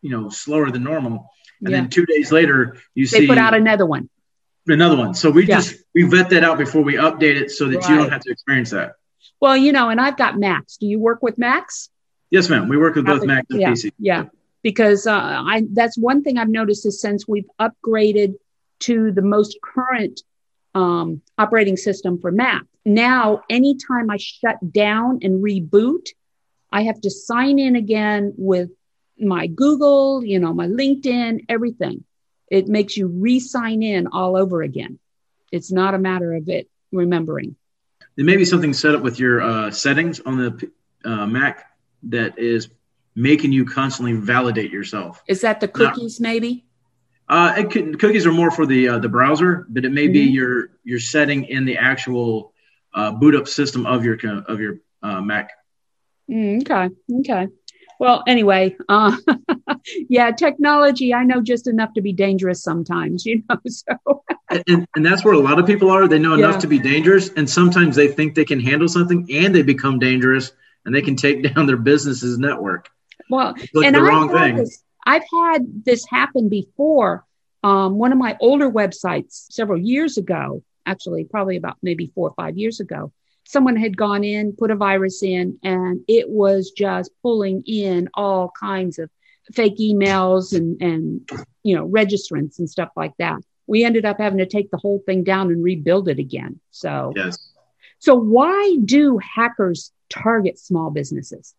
you 0.02 0.11
know, 0.11 0.29
slower 0.31 0.71
than 0.71 0.85
normal." 0.85 1.31
and 1.62 1.71
Yeah. 1.71 1.81
then 1.83 1.90
two 1.90 2.07
days 2.07 2.33
later 2.33 2.76
you 2.95 3.05
They 3.05 3.09
see 3.09 3.21
they 3.21 3.26
put 3.26 3.37
out 3.38 3.52
another 3.55 3.85
one. 3.85 4.09
another 4.67 4.97
one. 4.97 5.12
So 5.14 5.31
we 5.31 5.45
Yeah. 5.47 5.57
just 5.57 5.76
we 5.95 6.05
vet 6.05 6.31
that 6.31 6.43
out 6.43 6.57
before 6.59 6.83
we 6.83 6.95
update 6.95 7.37
it 7.38 7.50
so 7.50 7.69
that 7.69 7.87
you 7.88 7.97
don't 7.99 8.11
have 8.11 8.23
to 8.23 8.31
experience 8.31 8.71
that. 8.71 8.95
Well, 9.40 9.57
you 9.57 9.73
know, 9.73 9.90
and 9.90 10.00
I've 10.00 10.17
got 10.17 10.38
Macs. 10.38 10.79
Do 10.79 10.87
you 10.87 10.99
work 10.99 11.23
with 11.23 11.37
Macs? 11.38 11.90
Yes, 12.31 12.49
ma'am. 12.49 12.69
We 12.69 12.79
work 12.79 12.95
with 12.95 13.05
both 13.05 13.25
Mac 13.26 13.45
and 13.50 13.61
yeah, 13.61 13.73
PC. 13.73 13.93
Yeah, 13.99 14.25
because 14.62 15.07
uh, 15.07 15.12
I 15.14 15.64
that's 15.73 15.97
one 15.97 16.23
thing 16.23 16.38
I've 16.38 16.49
noticed 16.49 16.87
is 16.87 17.00
since 17.00 17.26
we've 17.26 17.49
upgraded 17.61 18.35
to 18.81 19.12
the 19.12 19.23
most 19.23 19.59
current 19.62 20.21
um, 20.75 21.23
operating 21.38 21.76
system 21.76 22.19
for 22.21 22.31
Mac, 22.31 22.64
now 22.85 23.43
anytime 23.50 24.11
I 24.11 24.17
shut 24.17 24.57
down 24.73 25.21
and 25.23 25.43
reboot, 25.43 26.09
I 26.73 26.83
have 26.83 27.00
to 27.02 27.11
sign 27.11 27.59
in 27.59 27.76
again 27.76 28.35
with 28.37 28.71
my 29.19 29.47
Google, 29.47 30.25
you 30.25 30.38
know, 30.38 30.55
my 30.55 30.67
LinkedIn, 30.67 31.47
everything. 31.49 32.05
It 32.50 32.69
makes 32.69 32.97
you 32.97 33.07
re-sign 33.07 33.83
in 33.83 34.09
all 34.09 34.37
over 34.37 34.62
again. 34.62 34.99
It's 35.52 35.71
not 35.71 35.95
a 35.95 35.99
matter 35.99 36.33
of 36.35 36.49
it 36.49 36.69
remembering. 36.90 37.57
There 38.17 38.25
may 38.25 38.37
be 38.37 38.45
something 38.45 38.73
set 38.73 38.95
up 38.95 39.02
with 39.02 39.19
your 39.19 39.40
uh, 39.40 39.71
settings 39.71 40.21
on 40.21 40.37
the 40.37 40.71
uh, 41.05 41.26
Mac 41.26 41.67
that 42.05 42.38
is 42.38 42.69
making 43.14 43.52
you 43.52 43.64
constantly 43.64 44.14
validate 44.14 44.71
yourself. 44.71 45.23
Is 45.29 45.40
that 45.43 45.61
the 45.61 45.69
cookies, 45.69 46.21
maybe? 46.21 46.64
Uh, 47.29 47.55
it 47.59 47.71
could, 47.71 47.99
cookies 48.00 48.26
are 48.26 48.33
more 48.33 48.50
for 48.50 48.67
the 48.67 48.88
uh, 48.88 48.99
the 48.99 49.09
browser, 49.09 49.67
but 49.69 49.85
it 49.85 49.93
may 49.93 50.09
be 50.09 50.29
Mhm. 50.29 50.35
your 50.35 50.71
your 50.85 50.99
setting 50.99 51.45
in 51.45 51.64
the 51.64 51.76
actual 51.76 52.52
uh, 52.95 53.12
boot 53.12 53.35
up 53.35 53.47
system 53.47 53.87
of 53.87 54.05
your 54.05 54.19
of 54.47 54.61
your 54.61 54.79
uh, 55.02 55.21
Mac. 55.21 55.50
Mm, 56.31 56.62
okay. 56.62 56.95
Okay. 57.21 57.49
Well, 58.00 58.23
anyway, 58.26 58.76
uh, 58.88 59.17
yeah, 60.09 60.31
technology, 60.31 61.12
I 61.12 61.23
know 61.25 61.40
just 61.43 61.67
enough 61.69 61.93
to 61.95 62.00
be 62.00 62.12
dangerous 62.12 62.62
sometimes, 62.62 63.26
you 63.26 63.43
know. 63.49 63.57
So, 63.69 64.25
And, 64.50 64.62
and, 64.67 64.87
and 64.97 65.07
that's 65.07 65.25
where 65.25 65.35
a 65.35 65.38
lot 65.38 65.59
of 65.61 65.67
people 65.67 65.90
are. 65.90 66.09
They 66.09 66.19
know 66.19 66.35
enough 66.35 66.55
Yeah. 66.55 66.61
to 66.61 66.67
be 66.67 66.79
dangerous, 66.79 67.31
and 67.37 67.49
sometimes 67.49 67.95
they 67.95 68.09
think 68.09 68.35
they 68.35 68.45
can 68.45 68.59
handle 68.59 68.88
something, 68.88 69.29
and 69.31 69.55
they 69.55 69.62
become 69.62 69.99
dangerous, 70.00 70.52
and 70.85 70.93
they 70.95 71.02
can 71.02 71.14
take 71.14 71.43
down 71.55 71.67
their 71.67 71.76
business's 71.76 72.38
network. 72.38 72.88
Well, 73.31 73.55
Look 73.75 73.85
and 73.85 73.95
the 73.95 74.01
I've 74.01 74.31
had. 74.31 74.57
This, 74.57 74.83
I've 75.07 75.25
had 75.33 75.85
this 75.85 76.07
happen 76.09 76.49
before. 76.49 77.25
Um, 77.63 77.97
one 77.99 78.13
of 78.13 78.19
my 78.19 78.37
older 78.41 78.71
websites 78.71 79.47
several 79.51 79.79
years 79.79 80.17
ago, 80.17 80.63
actually, 80.87 81.25
probably 81.25 81.57
about 81.57 81.77
maybe 81.83 82.11
four 82.15 82.29
or 82.29 82.35
five 82.35 82.57
years 82.57 82.81
ago, 82.81 83.13
someone 83.47 83.77
had 83.77 83.97
gone 83.97 84.25
in, 84.25 84.55
put 84.57 84.71
a 84.71 84.77
virus 84.77 85.23
in, 85.23 85.59
and 85.63 86.01
it 86.09 86.29
was 86.29 86.73
just 86.77 87.11
pulling 87.23 87.63
in 87.67 88.09
all 88.15 88.53
kinds 88.59 88.99
of 88.99 89.11
fake 89.53 89.79
emails 89.79 90.57
and, 90.57 90.81
and 90.81 91.29
you 91.63 91.75
know, 91.75 91.87
registrants 91.87 92.59
and 92.59 92.71
stuff 92.71 92.91
like 92.97 93.13
that. 93.19 93.39
We 93.67 93.85
ended 93.85 94.05
up 94.05 94.19
having 94.19 94.39
to 94.39 94.47
take 94.47 94.71
the 94.71 94.79
whole 94.79 95.03
thing 95.05 95.23
down 95.23 95.51
and 95.51 95.63
rebuild 95.63 96.09
it 96.09 96.19
again. 96.19 96.61
So, 96.71 97.13
Yes, 97.15 97.51
so 97.99 98.15
why 98.15 98.79
do 98.85 99.19
hackers 99.19 99.93
target 100.09 100.59
small 100.59 100.91
businesses? 100.91 101.55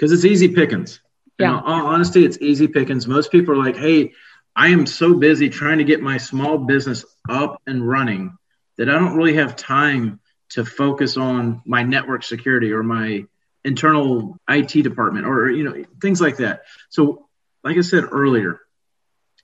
Because 0.00 0.12
it's 0.12 0.24
easy 0.24 0.48
pickings. 0.48 1.00
In 1.38 1.44
Yeah. 1.44 1.60
all 1.60 1.86
honesty, 1.88 2.24
it's 2.24 2.38
easy 2.40 2.68
pickings. 2.68 3.06
Most 3.06 3.30
people 3.30 3.52
are 3.54 3.62
like, 3.62 3.76
"Hey, 3.76 4.14
I 4.56 4.68
am 4.68 4.86
so 4.86 5.12
busy 5.14 5.50
trying 5.50 5.76
to 5.78 5.84
get 5.84 6.00
my 6.00 6.16
small 6.16 6.56
business 6.56 7.04
up 7.28 7.60
and 7.66 7.86
running 7.86 8.32
that 8.78 8.88
I 8.88 8.94
don't 8.94 9.14
really 9.14 9.34
have 9.34 9.56
time 9.56 10.20
to 10.50 10.64
focus 10.64 11.18
on 11.18 11.60
my 11.66 11.82
network 11.82 12.22
security 12.22 12.72
or 12.72 12.82
my 12.82 13.26
internal 13.62 14.38
IT 14.48 14.80
department 14.80 15.26
or 15.26 15.50
you 15.50 15.64
know 15.64 15.84
things 16.00 16.18
like 16.20 16.38
that." 16.38 16.62
So, 16.88 17.26
like 17.62 17.76
I 17.76 17.82
said 17.82 18.04
earlier, 18.10 18.58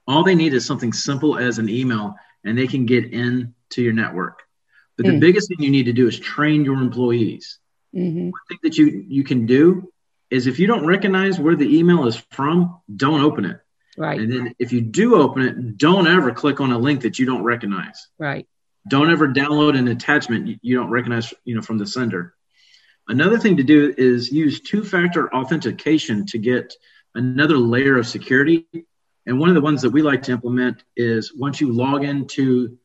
all 0.06 0.24
they 0.24 0.34
need 0.34 0.54
is 0.54 0.64
something 0.64 0.94
simple 0.94 1.36
as 1.36 1.58
an 1.58 1.68
email, 1.68 2.14
and 2.44 2.56
they 2.56 2.66
can 2.66 2.86
get 2.86 3.12
in 3.12 3.54
to 3.70 3.82
your 3.82 3.92
network. 3.92 4.42
But 4.96 5.04
the 5.04 5.12
Mm. 5.12 5.20
biggest 5.20 5.48
thing 5.48 5.60
you 5.60 5.70
need 5.70 5.84
to 5.86 5.92
do 5.92 6.06
is 6.08 6.18
train 6.18 6.64
your 6.64 6.80
employees 6.80 7.58
hmm 7.92 8.30
thing 8.48 8.58
that 8.62 8.78
you 8.78 9.04
you 9.08 9.22
can 9.24 9.44
do 9.46 9.92
is 10.30 10.46
if 10.46 10.58
you 10.58 10.66
don't 10.66 10.86
recognize 10.86 11.38
where 11.38 11.56
the 11.56 11.78
email 11.78 12.06
is 12.06 12.16
from, 12.30 12.80
don't 12.94 13.20
open 13.22 13.44
it. 13.44 13.60
Right, 13.98 14.20
And 14.20 14.30
then 14.30 14.54
if 14.58 14.72
you 14.72 14.82
do 14.82 15.16
open 15.16 15.42
it, 15.42 15.78
don't 15.78 16.06
ever 16.06 16.30
click 16.32 16.60
on 16.60 16.70
a 16.72 16.78
link 16.78 17.00
that 17.02 17.18
you 17.18 17.24
don't 17.26 17.42
recognize. 17.44 18.08
right. 18.18 18.46
Don't 18.88 19.10
ever 19.10 19.26
download 19.26 19.76
an 19.76 19.88
attachment 19.88 20.58
you- 20.62 20.76
don't 20.76 20.90
recognize, 20.90 21.34
you 21.44 21.56
know, 21.56 21.60
from 21.62 21.76
the 21.78 21.86
sender. 21.86 22.34
Another 23.08 23.36
thing 23.36 23.56
to 23.56 23.64
do 23.64 23.92
is 23.98 24.30
use 24.30 24.60
two-factor 24.60 25.34
authentication 25.34 26.24
to 26.26 26.38
get 26.38 26.72
another 27.14 27.56
layer 27.58 27.96
of 27.98 28.06
security. 28.06 28.64
And 29.26 29.40
one 29.40 29.48
of 29.48 29.56
the 29.56 29.60
ones 29.60 29.82
that 29.82 29.90
we 29.90 30.02
like 30.02 30.22
to 30.24 30.32
implement 30.32 30.84
is 30.96 31.34
once 31.34 31.60
you 31.60 31.72
log 31.72 32.04
into, 32.04 32.78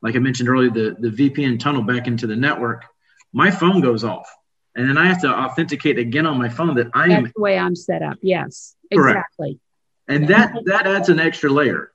like 0.00 0.14
I 0.14 0.20
mentioned 0.20 0.48
earlier, 0.48 0.70
the, 0.70 0.96
the 0.98 1.10
VPN 1.10 1.58
tunnel 1.58 1.82
back 1.82 2.06
into 2.06 2.28
the 2.28 2.36
network, 2.36 2.84
my 3.32 3.50
phone 3.50 3.80
goes 3.80 4.04
off. 4.04 4.32
And 4.78 4.88
then 4.88 4.96
I 4.96 5.06
have 5.06 5.20
to 5.22 5.28
authenticate 5.28 5.98
again 5.98 6.24
on 6.24 6.38
my 6.38 6.48
phone 6.48 6.76
that 6.76 6.86
I 6.94 7.06
am 7.06 7.24
That's 7.24 7.34
the 7.34 7.42
way 7.42 7.58
I'm 7.58 7.74
set 7.74 8.00
up. 8.00 8.16
Yes, 8.22 8.76
Correct. 8.94 9.18
exactly. 9.18 9.58
and 10.06 10.28
that 10.28 10.54
that 10.66 10.86
adds 10.86 11.08
an 11.08 11.18
extra 11.18 11.50
layer. 11.50 11.90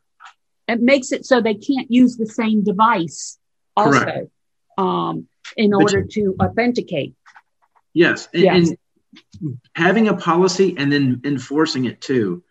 It 0.67 0.81
makes 0.81 1.13
it 1.13 1.25
so 1.25 1.39
they 1.41 1.55
can't 1.55 1.89
use 1.89 2.17
the 2.17 2.25
same 2.25 2.63
device 2.63 3.39
also 3.77 3.99
Correct. 4.01 4.29
um, 4.77 5.27
in 5.55 5.71
But 5.71 5.81
order 5.81 6.03
to 6.03 6.35
authenticate. 6.41 7.15
Yes, 7.93 8.27
and, 8.33 8.43
Yes. 8.43 8.69
and 9.41 9.57
having 9.75 10.09
a 10.09 10.15
policy 10.15 10.75
and 10.77 10.91
then 10.91 11.21
enforcing 11.23 11.85
it 11.85 12.01
too, 12.01 12.43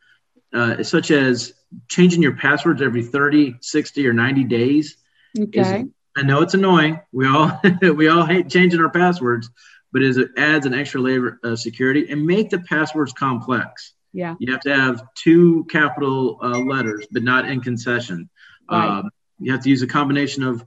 uh, 0.54 0.82
such 0.82 1.10
as 1.10 1.52
changing 1.88 2.22
your 2.22 2.36
passwords 2.36 2.80
every 2.80 3.02
30, 3.02 3.56
60, 3.60 4.06
or 4.06 4.12
90 4.14 4.44
days. 4.44 4.96
Okay. 5.38 5.84
I 6.16 6.22
know 6.22 6.40
it's 6.42 6.54
annoying. 6.54 7.00
We 7.12 7.26
all 7.26 7.60
we 7.82 8.08
all 8.08 8.24
hate 8.24 8.48
changing 8.48 8.80
our 8.80 8.90
passwords, 8.90 9.50
but 9.92 10.02
is 10.02 10.16
it 10.16 10.30
adds 10.36 10.66
an 10.66 10.74
extra 10.74 11.00
layer 11.00 11.38
of 11.44 11.58
security 11.58 12.10
and 12.10 12.24
make 12.24 12.50
the 12.50 12.60
passwords 12.60 13.12
complex. 13.12 13.94
Yeah. 14.12 14.34
You 14.38 14.52
have 14.52 14.60
to 14.62 14.74
have 14.74 15.02
two 15.14 15.64
capital 15.70 16.38
uh, 16.42 16.58
letters, 16.58 17.06
but 17.10 17.22
not 17.22 17.48
in 17.48 17.60
concession. 17.60 18.28
Right. 18.70 18.98
Um, 18.98 19.10
you 19.38 19.52
have 19.52 19.62
to 19.62 19.70
use 19.70 19.82
a 19.82 19.86
combination 19.86 20.42
of 20.42 20.64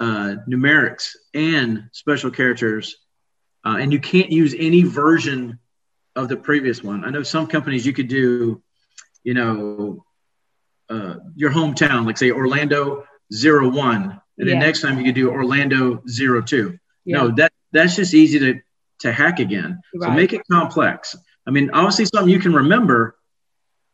uh, 0.00 0.36
numerics 0.48 1.10
and 1.32 1.88
special 1.92 2.30
characters, 2.30 2.96
uh, 3.64 3.76
and 3.78 3.92
you 3.92 4.00
can't 4.00 4.30
use 4.30 4.54
any 4.58 4.82
version 4.82 5.58
of 6.16 6.28
the 6.28 6.36
previous 6.36 6.82
one. 6.82 7.04
I 7.04 7.10
know 7.10 7.22
some 7.22 7.46
companies 7.46 7.84
you 7.86 7.92
could 7.92 8.08
do, 8.08 8.62
you 9.22 9.34
know, 9.34 10.04
uh, 10.88 11.16
your 11.34 11.50
hometown, 11.50 12.06
like 12.06 12.18
say 12.18 12.30
Orlando 12.30 13.04
zero 13.32 13.68
one, 13.70 14.20
and 14.38 14.48
Yeah. 14.48 14.54
the 14.54 14.60
next 14.60 14.80
time 14.80 14.98
you 14.98 15.04
could 15.04 15.14
do 15.14 15.30
Orlando 15.30 16.02
zero 16.08 16.42
two. 16.42 16.78
Yeah. 17.04 17.18
No, 17.18 17.28
that 17.36 17.52
that's 17.74 17.96
just 17.96 18.14
easy 18.14 18.38
to 18.38 18.60
to 19.00 19.12
hack 19.12 19.40
again. 19.40 19.80
So 20.00 20.10
make 20.10 20.32
it 20.32 20.42
complex. 20.50 21.14
I 21.46 21.50
mean, 21.50 21.70
obviously 21.70 22.06
something 22.06 22.32
you 22.32 22.38
can 22.38 22.54
remember, 22.54 23.16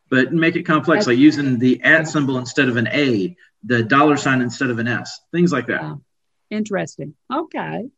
but 0.08 0.32
make 0.32 0.54
it 0.54 0.62
complex, 0.62 1.06
That's- 1.06 1.06
like 1.08 1.18
using 1.18 1.58
the 1.58 1.82
at 1.82 2.06
symbol 2.06 2.38
instead 2.38 2.68
of 2.68 2.76
an 2.76 2.86
A, 2.88 3.36
the 3.64 3.82
dollar 3.82 4.16
sign 4.16 4.40
instead 4.42 4.70
of 4.70 4.78
an 4.78 4.86
S, 4.86 5.18
things 5.32 5.52
like 5.52 5.66
that. 5.66 5.82
Yeah. 5.82 5.94
Interesting. 6.50 7.14
Okay. 7.32 7.88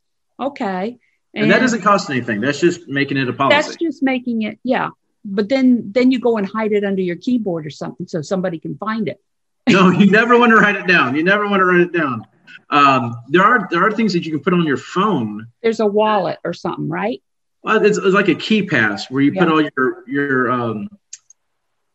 Okay. 0.41 0.99
And, 1.35 1.51
that 1.51 1.61
doesn't 1.61 1.83
cost 1.83 2.11
anything. 2.11 2.41
That's 2.41 2.61
just 2.61 2.89
making 2.89 3.17
it 3.17 3.29
a 3.29 3.33
policy. 3.33 3.57
That's 3.57 3.77
just 3.77 4.03
making 4.03 4.43
it. 4.43 4.59
Yeah. 4.63 4.91
But 5.25 5.49
then 5.49 5.93
then 5.93 6.11
you 6.11 6.19
go 6.19 6.37
and 6.37 6.47
hide 6.47 6.73
it 6.73 6.85
under 6.85 7.01
your 7.03 7.17
keyboard 7.17 7.67
or 7.67 7.71
something 7.71 8.07
so 8.07 8.23
somebody 8.23 8.59
can 8.59 8.77
find 8.77 9.09
it. 9.09 9.21
no, 9.69 9.91
you 10.01 10.11
never 10.11 10.39
want 10.39 10.51
to 10.51 10.57
write 10.57 10.77
it 10.77 10.87
down. 10.87 11.15
You 11.15 11.25
never 11.25 11.49
want 11.49 11.61
to 11.61 11.65
write 11.65 11.81
it 11.81 11.93
down. 11.93 12.27
Um, 12.71 13.15
there 13.29 13.43
are 13.43 13.69
there 13.71 13.87
are 13.87 13.91
things 13.93 14.13
that 14.15 14.25
you 14.25 14.33
can 14.33 14.41
put 14.41 14.53
on 14.55 14.65
your 14.65 14.77
phone. 14.77 15.47
There's 15.63 15.81
a 15.81 15.87
wallet 15.87 16.39
or 16.45 16.53
something, 16.53 16.89
right? 16.89 17.23
Well, 17.63 17.85
it's, 17.85 17.99
it's 17.99 18.15
like 18.15 18.29
a 18.29 18.35
KeePass 18.35 19.11
where 19.11 19.23
you 19.23 19.33
put 19.33 19.49
all 19.49 19.61
your 19.61 20.09
your 20.09 20.51
um, 20.51 20.89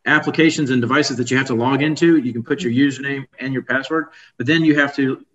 applications 0.06 0.70
and 0.70 0.82
devices 0.82 1.18
that 1.18 1.30
you 1.32 1.38
have 1.38 1.48
to 1.48 1.56
log 1.56 1.82
into. 1.82 2.18
You 2.18 2.32
can 2.34 2.44
put 2.44 2.62
your 2.62 2.72
username 2.72 3.26
and 3.40 3.54
your 3.54 3.64
password, 3.64 4.08
but 4.38 4.48
then 4.48 4.64
you 4.64 4.80
have 4.80 4.96
to 4.96 5.26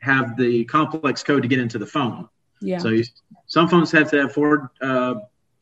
have 0.00 0.36
the 0.36 0.64
complex 0.64 1.22
code 1.22 1.42
to 1.42 1.48
get 1.48 1.58
into 1.58 1.78
the 1.78 1.86
phone. 1.86 2.28
Yeah. 2.60 2.78
So 2.78 2.88
you, 2.88 3.04
some 3.46 3.68
phones 3.68 3.90
have 3.92 4.10
to 4.12 4.22
have 4.22 4.32
four 4.32 4.70
uh, 4.80 5.14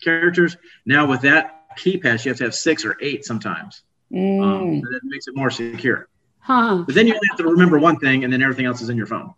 characters. 0.03 0.57
Now 0.85 1.07
with 1.07 1.23
that 1.23 1.77
KeePass, 1.79 2.25
you 2.25 2.31
have 2.31 2.39
to 2.39 2.45
have 2.45 2.55
six 2.55 2.85
or 2.85 2.97
eight 3.01 3.25
sometimes. 3.25 3.83
Um, 4.13 4.19
Mm. 4.19 4.81
so 4.83 4.91
that 4.91 5.01
makes 5.05 5.29
it 5.29 5.37
more 5.37 5.51
secure. 5.51 6.09
Huh. 6.49 6.85
But 6.87 6.95
then 6.95 7.07
you 7.07 7.13
only 7.13 7.29
have 7.29 7.39
to 7.41 7.45
remember 7.45 7.79
one 7.79 7.99
thing, 7.99 8.25
and 8.25 8.33
then 8.33 8.41
everything 8.41 8.65
else 8.65 8.81
is 8.81 8.89
in 8.89 8.97
your 8.97 9.07
phone. 9.07 9.35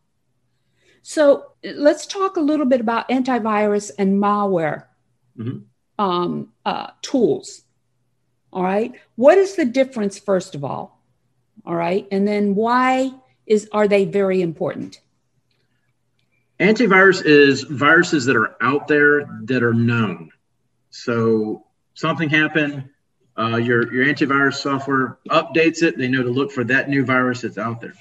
So 1.02 1.54
let's 1.64 2.06
talk 2.06 2.36
a 2.36 2.40
little 2.40 2.66
bit 2.66 2.80
about 2.80 3.08
antivirus 3.08 3.90
and 3.98 4.22
malware 4.22 4.84
Mhm. 5.36 5.64
um, 5.98 6.52
uh, 6.64 6.92
tools. 7.02 7.62
All 8.52 8.62
right. 8.62 8.94
What 9.16 9.38
is 9.38 9.56
the 9.56 9.64
difference, 9.64 10.20
first 10.20 10.54
of 10.54 10.62
all? 10.62 11.02
All 11.66 11.74
right. 11.74 12.06
And 12.12 12.28
then 12.28 12.54
why 12.54 13.12
is 13.44 13.68
are 13.72 13.88
they 13.88 14.04
very 14.04 14.40
important? 14.40 15.00
Antivirus 16.60 17.24
is 17.24 17.62
viruses 17.62 18.24
that 18.26 18.36
are 18.36 18.54
out 18.60 18.86
there 18.86 19.26
that 19.46 19.64
are 19.64 19.74
known. 19.74 20.30
So 20.90 21.66
something 21.94 22.28
happened, 22.28 22.88
Uh, 23.38 23.56
your 23.56 23.92
your 23.92 24.04
antivirus 24.04 24.54
software 24.54 25.18
updates 25.28 25.82
it. 25.82 25.96
They 25.96 26.08
know 26.08 26.22
to 26.22 26.30
look 26.30 26.52
for 26.52 26.64
that 26.64 26.88
new 26.88 27.04
virus 27.04 27.42
that's 27.42 27.58
out 27.58 27.80
there. 27.80 27.94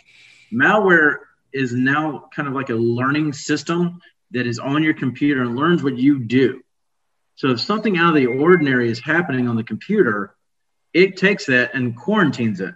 Malware 0.52 1.20
is 1.54 1.74
now 1.74 2.30
kind 2.36 2.48
of 2.48 2.54
like 2.54 2.70
a 2.70 2.76
learning 2.76 3.34
system 3.34 4.02
that 4.32 4.46
is 4.46 4.60
on 4.60 4.84
your 4.84 4.94
computer 4.94 5.42
and 5.42 5.56
learns 5.56 5.84
what 5.84 5.98
you 5.98 6.20
do. 6.20 6.62
So 7.36 7.52
if 7.52 7.62
something 7.62 7.98
out 7.98 8.10
of 8.10 8.16
the 8.16 8.28
ordinary 8.28 8.92
is 8.92 9.00
happening 9.00 9.48
on 9.48 9.56
the 9.56 9.64
computer, 9.64 10.36
it 10.94 11.18
takes 11.18 11.46
that 11.46 11.74
and 11.74 11.96
quarantines 11.96 12.60
it 12.60 12.76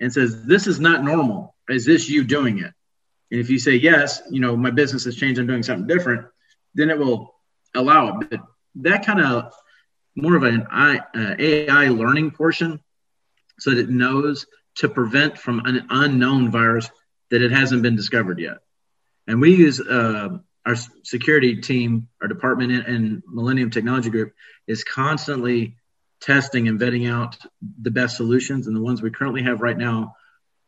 and 0.00 0.12
says, 0.12 0.44
This 0.44 0.66
is 0.66 0.80
not 0.80 1.04
normal. 1.04 1.54
Is 1.68 1.84
this 1.84 2.08
you 2.08 2.24
doing 2.24 2.58
it? 2.58 2.72
And 3.30 3.40
if 3.40 3.50
you 3.50 3.58
say, 3.58 3.74
Yes, 3.74 4.22
you 4.30 4.40
know, 4.40 4.56
my 4.56 4.70
business 4.70 5.04
has 5.04 5.16
changed, 5.16 5.38
I'm 5.38 5.46
doing 5.46 5.62
something 5.62 5.86
different, 5.86 6.26
then 6.74 6.90
it 6.90 6.98
will 6.98 7.34
allow 7.74 8.08
it. 8.08 8.30
But 8.30 8.40
that 8.76 9.04
kind 9.04 9.20
of 9.20 9.52
more 10.20 10.36
of 10.36 10.42
an 10.42 10.66
AI 10.72 11.88
learning 11.88 12.32
portion 12.32 12.80
so 13.58 13.70
that 13.70 13.78
it 13.78 13.88
knows 13.88 14.46
to 14.76 14.88
prevent 14.88 15.38
from 15.38 15.60
an 15.60 15.86
unknown 15.90 16.50
virus 16.50 16.90
that 17.30 17.42
it 17.42 17.52
hasn't 17.52 17.82
been 17.82 17.96
discovered 17.96 18.38
yet. 18.38 18.58
And 19.26 19.40
we 19.40 19.54
use 19.54 19.80
uh, 19.80 20.38
our 20.64 20.76
security 21.02 21.56
team, 21.56 22.08
our 22.20 22.28
department 22.28 22.86
and 22.86 23.22
Millennium 23.26 23.70
Technology 23.70 24.10
Group 24.10 24.34
is 24.66 24.84
constantly 24.84 25.76
testing 26.20 26.68
and 26.68 26.80
vetting 26.80 27.10
out 27.10 27.36
the 27.80 27.90
best 27.90 28.16
solutions. 28.16 28.66
And 28.66 28.74
the 28.74 28.80
ones 28.80 29.02
we 29.02 29.10
currently 29.10 29.42
have 29.42 29.60
right 29.60 29.76
now, 29.76 30.16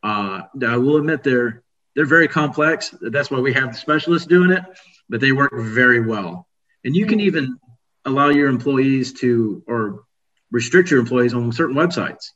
uh, 0.03 0.43
I 0.67 0.77
will 0.77 0.97
admit 0.97 1.23
they're 1.23 1.63
they're 1.97 2.07
very 2.07 2.29
complex. 2.29 2.95
That's 3.01 3.31
why 3.31 3.41
we 3.41 3.53
have 3.55 3.73
the 3.73 3.79
specialists 3.79 4.29
doing 4.29 4.53
it, 4.53 4.63
but 5.09 5.21
they 5.21 5.33
work 5.33 5.53
very 5.53 6.01
well. 6.01 6.47
And 6.85 6.95
you 6.95 7.05
can 7.05 7.19
mm-hmm. 7.19 7.27
even 7.27 7.59
allow 8.05 8.29
your 8.29 8.49
employees 8.49 9.13
to 9.15 9.63
or 9.67 10.05
restrict 10.51 10.91
your 10.91 11.01
employees 11.01 11.35
on 11.35 11.53
certain 11.53 11.77
websites 11.77 12.31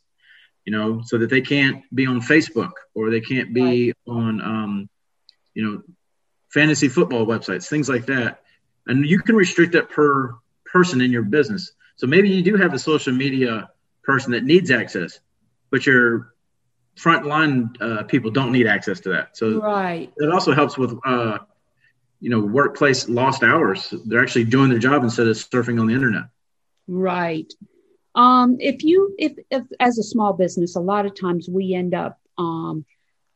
you 0.64 0.72
know 0.72 1.02
so 1.04 1.18
that 1.18 1.30
they 1.30 1.40
can't 1.40 1.82
be 1.94 2.06
on 2.06 2.20
facebook 2.20 2.72
or 2.94 3.10
they 3.10 3.20
can't 3.20 3.52
be 3.52 3.86
right. 3.86 3.94
on 4.06 4.40
um, 4.40 4.88
you 5.54 5.64
know 5.64 5.82
fantasy 6.54 6.88
football 6.88 7.26
websites 7.26 7.66
things 7.66 7.88
like 7.88 8.06
that. 8.06 8.40
And 8.86 9.04
you 9.04 9.18
can 9.18 9.34
restrict 9.34 9.72
that 9.72 9.90
per 9.90 10.36
person 10.64 11.00
in 11.00 11.10
your 11.10 11.22
business. 11.22 11.72
So 11.96 12.06
maybe 12.06 12.28
you 12.28 12.42
do 12.42 12.56
have 12.56 12.74
a 12.74 12.78
social 12.78 13.12
media 13.12 13.70
person 14.04 14.32
that 14.32 14.44
needs 14.44 14.70
access 14.70 15.18
but 15.70 15.84
your 15.86 16.32
frontline 16.96 17.74
uh, 17.80 18.04
people 18.04 18.30
don't 18.30 18.52
need 18.52 18.68
access 18.68 19.00
to 19.00 19.08
that. 19.08 19.36
So 19.36 19.60
right. 19.60 20.12
it 20.16 20.30
also 20.30 20.52
helps 20.52 20.78
with 20.78 20.96
uh, 21.04 21.38
you 22.24 22.30
know 22.30 22.40
workplace 22.40 23.06
lost 23.06 23.42
hours. 23.42 23.92
They're 24.06 24.22
actually 24.22 24.44
doing 24.44 24.70
their 24.70 24.78
job 24.78 25.04
instead 25.04 25.26
of 25.26 25.36
surfing 25.36 25.78
on 25.78 25.86
the 25.86 25.94
internet. 25.94 26.24
Right. 26.88 27.52
Um, 28.14 28.56
if 28.60 28.82
you 28.82 29.14
if, 29.18 29.32
if 29.50 29.64
as 29.78 29.98
a 29.98 30.02
small 30.02 30.32
business 30.32 30.74
a 30.74 30.80
lot 30.80 31.04
of 31.04 31.14
times 31.14 31.50
we 31.50 31.74
end 31.74 31.92
up 31.94 32.18
um, 32.38 32.86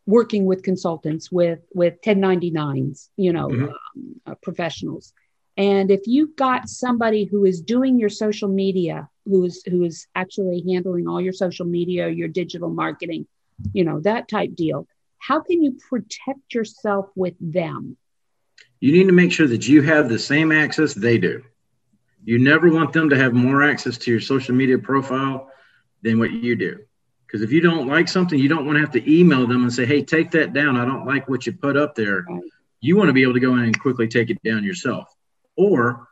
working 0.06 0.46
with 0.46 0.62
consultants 0.62 1.30
with 1.30 1.60
with 1.74 2.00
1099s 2.00 3.10
you 3.18 3.34
know 3.34 3.48
mm-hmm. 3.48 3.64
um, 3.64 4.20
uh, 4.26 4.34
professionals. 4.36 5.12
And 5.58 5.90
if 5.90 6.02
you've 6.06 6.36
got 6.36 6.70
somebody 6.70 7.24
who 7.24 7.44
is 7.44 7.60
doing 7.60 7.98
your 7.98 8.08
social 8.08 8.48
media 8.48 9.10
who 9.26 9.44
is 9.44 9.62
who 9.68 9.84
is 9.84 10.06
actually 10.14 10.64
handling 10.66 11.06
all 11.06 11.20
your 11.20 11.34
social 11.34 11.66
media 11.66 12.08
your 12.08 12.28
digital 12.28 12.70
marketing 12.70 13.26
you 13.74 13.84
know 13.84 14.00
that 14.00 14.28
type 14.28 14.54
deal 14.54 14.86
how 15.18 15.40
can 15.40 15.62
you 15.62 15.76
protect 15.90 16.54
yourself 16.54 17.10
with 17.14 17.34
them 17.38 17.98
you 18.80 18.92
need 18.92 19.06
to 19.06 19.12
make 19.12 19.32
sure 19.32 19.46
that 19.46 19.66
you 19.66 19.82
have 19.82 20.08
the 20.08 20.18
same 20.18 20.52
access 20.52 20.94
they 20.94 21.18
do. 21.18 21.42
You 22.24 22.38
never 22.38 22.70
want 22.70 22.92
them 22.92 23.10
to 23.10 23.16
have 23.16 23.32
more 23.32 23.62
access 23.62 23.98
to 23.98 24.10
your 24.10 24.20
social 24.20 24.54
media 24.54 24.78
profile 24.78 25.50
than 26.02 26.18
what 26.18 26.30
you 26.30 26.56
do. 26.56 26.80
Because 27.26 27.42
if 27.42 27.52
you 27.52 27.60
don't 27.60 27.88
like 27.88 28.08
something, 28.08 28.38
you 28.38 28.48
don't 28.48 28.64
want 28.64 28.76
to 28.76 28.80
have 28.80 28.92
to 28.92 29.12
email 29.12 29.46
them 29.46 29.62
and 29.62 29.72
say, 29.72 29.84
hey, 29.84 30.02
take 30.02 30.30
that 30.30 30.52
down. 30.52 30.76
I 30.76 30.84
don't 30.84 31.06
like 31.06 31.28
what 31.28 31.46
you 31.46 31.52
put 31.52 31.76
up 31.76 31.94
there. 31.94 32.24
You 32.80 32.96
want 32.96 33.08
to 33.08 33.12
be 33.12 33.22
able 33.22 33.34
to 33.34 33.40
go 33.40 33.54
in 33.54 33.64
and 33.64 33.78
quickly 33.78 34.08
take 34.08 34.30
it 34.30 34.42
down 34.42 34.64
yourself. 34.64 35.12
Or 35.56 36.08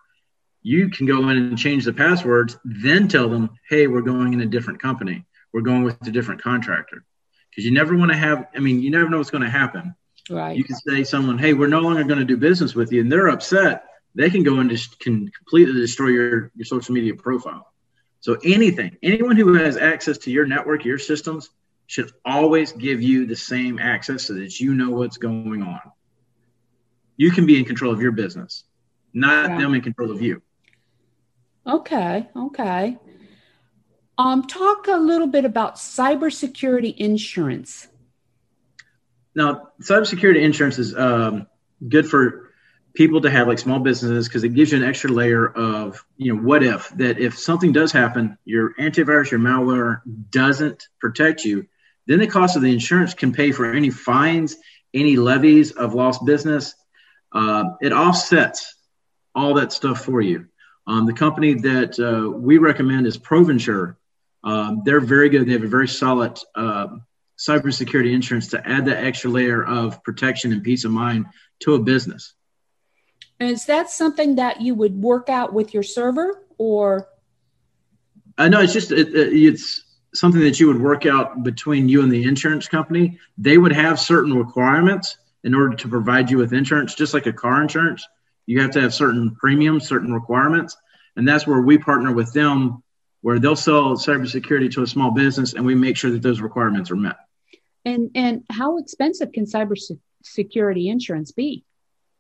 you 0.62 0.90
can 0.90 1.06
go 1.06 1.28
in 1.28 1.38
and 1.38 1.56
change 1.56 1.84
the 1.84 1.92
passwords, 1.92 2.58
then 2.64 3.08
tell 3.08 3.28
them, 3.28 3.50
hey, 3.70 3.86
we're 3.86 4.02
going 4.02 4.32
in 4.32 4.40
a 4.40 4.46
different 4.46 4.82
company. 4.82 5.24
We're 5.52 5.62
going 5.62 5.84
with 5.84 6.06
a 6.06 6.10
different 6.10 6.42
contractor. 6.42 7.04
Because 7.50 7.64
you 7.64 7.70
never 7.70 7.96
want 7.96 8.10
to 8.10 8.16
have, 8.16 8.48
I 8.54 8.58
mean, 8.58 8.82
you 8.82 8.90
never 8.90 9.08
know 9.08 9.18
what's 9.18 9.30
going 9.30 9.44
to 9.44 9.50
happen. 9.50 9.94
Right. 10.28 10.56
You 10.56 10.64
can 10.64 10.76
say 10.76 11.04
someone, 11.04 11.38
"Hey, 11.38 11.52
we're 11.52 11.68
no 11.68 11.80
longer 11.80 12.02
going 12.04 12.18
to 12.18 12.24
do 12.24 12.36
business 12.36 12.74
with 12.74 12.92
you," 12.92 13.00
and 13.00 13.10
they're 13.10 13.28
upset. 13.28 13.84
They 14.14 14.30
can 14.30 14.42
go 14.42 14.58
and 14.58 14.68
just 14.68 14.98
can 14.98 15.28
completely 15.30 15.74
destroy 15.74 16.08
your 16.08 16.50
your 16.56 16.64
social 16.64 16.94
media 16.94 17.14
profile. 17.14 17.72
So 18.20 18.36
anything, 18.42 18.96
anyone 19.02 19.36
who 19.36 19.54
has 19.54 19.76
access 19.76 20.18
to 20.18 20.30
your 20.30 20.46
network, 20.46 20.84
your 20.84 20.98
systems, 20.98 21.50
should 21.86 22.10
always 22.24 22.72
give 22.72 23.00
you 23.00 23.26
the 23.26 23.36
same 23.36 23.78
access 23.78 24.24
so 24.24 24.34
that 24.34 24.58
you 24.58 24.74
know 24.74 24.90
what's 24.90 25.16
going 25.16 25.62
on. 25.62 25.80
You 27.16 27.30
can 27.30 27.46
be 27.46 27.58
in 27.58 27.64
control 27.64 27.92
of 27.92 28.00
your 28.00 28.12
business, 28.12 28.64
not 29.14 29.50
yeah. 29.50 29.58
them 29.58 29.74
in 29.74 29.80
control 29.80 30.10
of 30.10 30.20
you. 30.20 30.42
Okay. 31.66 32.28
Okay. 32.36 32.98
Um, 34.18 34.46
talk 34.46 34.88
a 34.88 34.96
little 34.96 35.26
bit 35.26 35.44
about 35.44 35.76
cybersecurity 35.76 36.96
insurance. 36.96 37.88
Now, 39.36 39.68
cybersecurity 39.80 40.42
insurance 40.42 40.78
is 40.78 40.96
um, 40.96 41.46
good 41.86 42.08
for 42.08 42.50
people 42.94 43.20
to 43.20 43.30
have 43.30 43.46
like 43.46 43.58
small 43.58 43.78
businesses 43.78 44.26
because 44.26 44.42
it 44.42 44.54
gives 44.54 44.72
you 44.72 44.78
an 44.78 44.84
extra 44.84 45.10
layer 45.10 45.46
of 45.46 46.04
you 46.16 46.34
know 46.34 46.42
what 46.42 46.64
if 46.64 46.88
that 46.96 47.18
if 47.18 47.38
something 47.38 47.70
does 47.70 47.92
happen 47.92 48.38
your 48.46 48.72
antivirus 48.76 49.30
your 49.30 49.38
malware 49.38 50.00
doesn't 50.30 50.88
protect 50.98 51.44
you 51.44 51.66
then 52.06 52.18
the 52.18 52.26
cost 52.26 52.56
of 52.56 52.62
the 52.62 52.72
insurance 52.72 53.12
can 53.12 53.34
pay 53.34 53.52
for 53.52 53.70
any 53.70 53.90
fines 53.90 54.56
any 54.94 55.16
levies 55.16 55.72
of 55.72 55.92
lost 55.92 56.24
business 56.24 56.74
uh, 57.32 57.64
it 57.82 57.92
offsets 57.92 58.74
all 59.34 59.52
that 59.52 59.72
stuff 59.72 60.02
for 60.02 60.22
you 60.22 60.48
um, 60.86 61.06
the 61.06 61.12
company 61.12 61.54
that 61.54 61.98
uh, 61.98 62.30
we 62.30 62.58
recommend 62.58 63.06
is 63.06 63.18
Provinsure. 63.18 63.96
Um, 64.44 64.82
they're 64.84 65.00
very 65.00 65.28
good. 65.28 65.46
They 65.46 65.52
have 65.52 65.64
a 65.64 65.68
very 65.68 65.88
solid 65.88 66.38
uh, 66.54 66.88
cybersecurity 67.38 68.12
insurance 68.12 68.48
to 68.48 68.66
add 68.66 68.86
that 68.86 69.04
extra 69.04 69.30
layer 69.30 69.64
of 69.64 70.02
protection 70.02 70.52
and 70.52 70.62
peace 70.62 70.84
of 70.84 70.90
mind 70.90 71.26
to 71.60 71.74
a 71.74 71.78
business. 71.78 72.34
And 73.38 73.50
is 73.50 73.66
that 73.66 73.90
something 73.90 74.36
that 74.36 74.60
you 74.60 74.74
would 74.74 75.00
work 75.00 75.28
out 75.28 75.52
with 75.52 75.74
your 75.74 75.82
server 75.82 76.42
or? 76.58 77.08
I 78.38 78.46
uh, 78.46 78.48
know 78.48 78.60
it's 78.60 78.72
just 78.72 78.92
it, 78.92 79.08
it's 79.14 79.82
something 80.14 80.40
that 80.40 80.58
you 80.58 80.66
would 80.68 80.80
work 80.80 81.04
out 81.06 81.42
between 81.42 81.88
you 81.88 82.02
and 82.02 82.10
the 82.10 82.24
insurance 82.24 82.68
company. 82.68 83.18
They 83.36 83.58
would 83.58 83.72
have 83.72 84.00
certain 84.00 84.34
requirements 84.34 85.18
in 85.44 85.54
order 85.54 85.76
to 85.76 85.88
provide 85.88 86.30
you 86.30 86.38
with 86.38 86.52
insurance, 86.52 86.94
just 86.94 87.14
like 87.14 87.26
a 87.26 87.32
car 87.32 87.62
insurance. 87.62 88.06
You 88.46 88.62
have 88.62 88.70
to 88.72 88.80
have 88.80 88.94
certain 88.94 89.34
premiums, 89.34 89.86
certain 89.86 90.12
requirements, 90.12 90.76
and 91.16 91.26
that's 91.26 91.46
where 91.46 91.60
we 91.60 91.78
partner 91.78 92.12
with 92.12 92.32
them, 92.32 92.82
where 93.20 93.38
they'll 93.38 93.56
sell 93.56 93.96
cybersecurity 93.96 94.72
to 94.72 94.82
a 94.82 94.86
small 94.86 95.10
business, 95.10 95.54
and 95.54 95.66
we 95.66 95.74
make 95.74 95.96
sure 95.96 96.10
that 96.10 96.22
those 96.22 96.40
requirements 96.40 96.90
are 96.90 96.96
met. 96.96 97.16
And 97.86 98.10
and 98.14 98.44
how 98.50 98.78
expensive 98.78 99.32
can 99.32 99.46
cyber 99.46 99.76
security 100.22 100.88
insurance 100.88 101.30
be? 101.30 101.64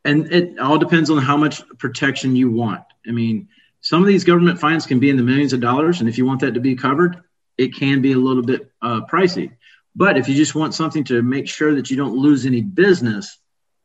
And 0.04 0.32
it 0.32 0.58
all 0.60 0.78
depends 0.78 1.10
on 1.10 1.18
how 1.18 1.36
much 1.36 1.60
protection 1.78 2.36
you 2.36 2.50
want. 2.50 2.84
I 3.06 3.10
mean, 3.10 3.48
some 3.80 4.00
of 4.00 4.06
these 4.06 4.22
government 4.22 4.60
fines 4.60 4.86
can 4.86 5.00
be 5.00 5.10
in 5.10 5.16
the 5.16 5.24
millions 5.24 5.52
of 5.52 5.60
dollars, 5.60 6.00
and 6.00 6.08
if 6.08 6.16
you 6.16 6.24
want 6.24 6.40
that 6.40 6.54
to 6.54 6.60
be 6.60 6.76
covered, 6.76 7.20
it 7.58 7.74
can 7.74 8.00
be 8.00 8.12
a 8.12 8.16
little 8.16 8.44
bit 8.44 8.70
uh, 8.80 9.00
pricey. 9.10 9.50
But 9.96 10.16
if 10.16 10.28
you 10.28 10.36
just 10.36 10.54
want 10.54 10.74
something 10.74 11.02
to 11.04 11.20
make 11.22 11.48
sure 11.48 11.74
that 11.74 11.90
you 11.90 11.96
don't 11.96 12.16
lose 12.16 12.46
any 12.46 12.60
business, 12.60 13.38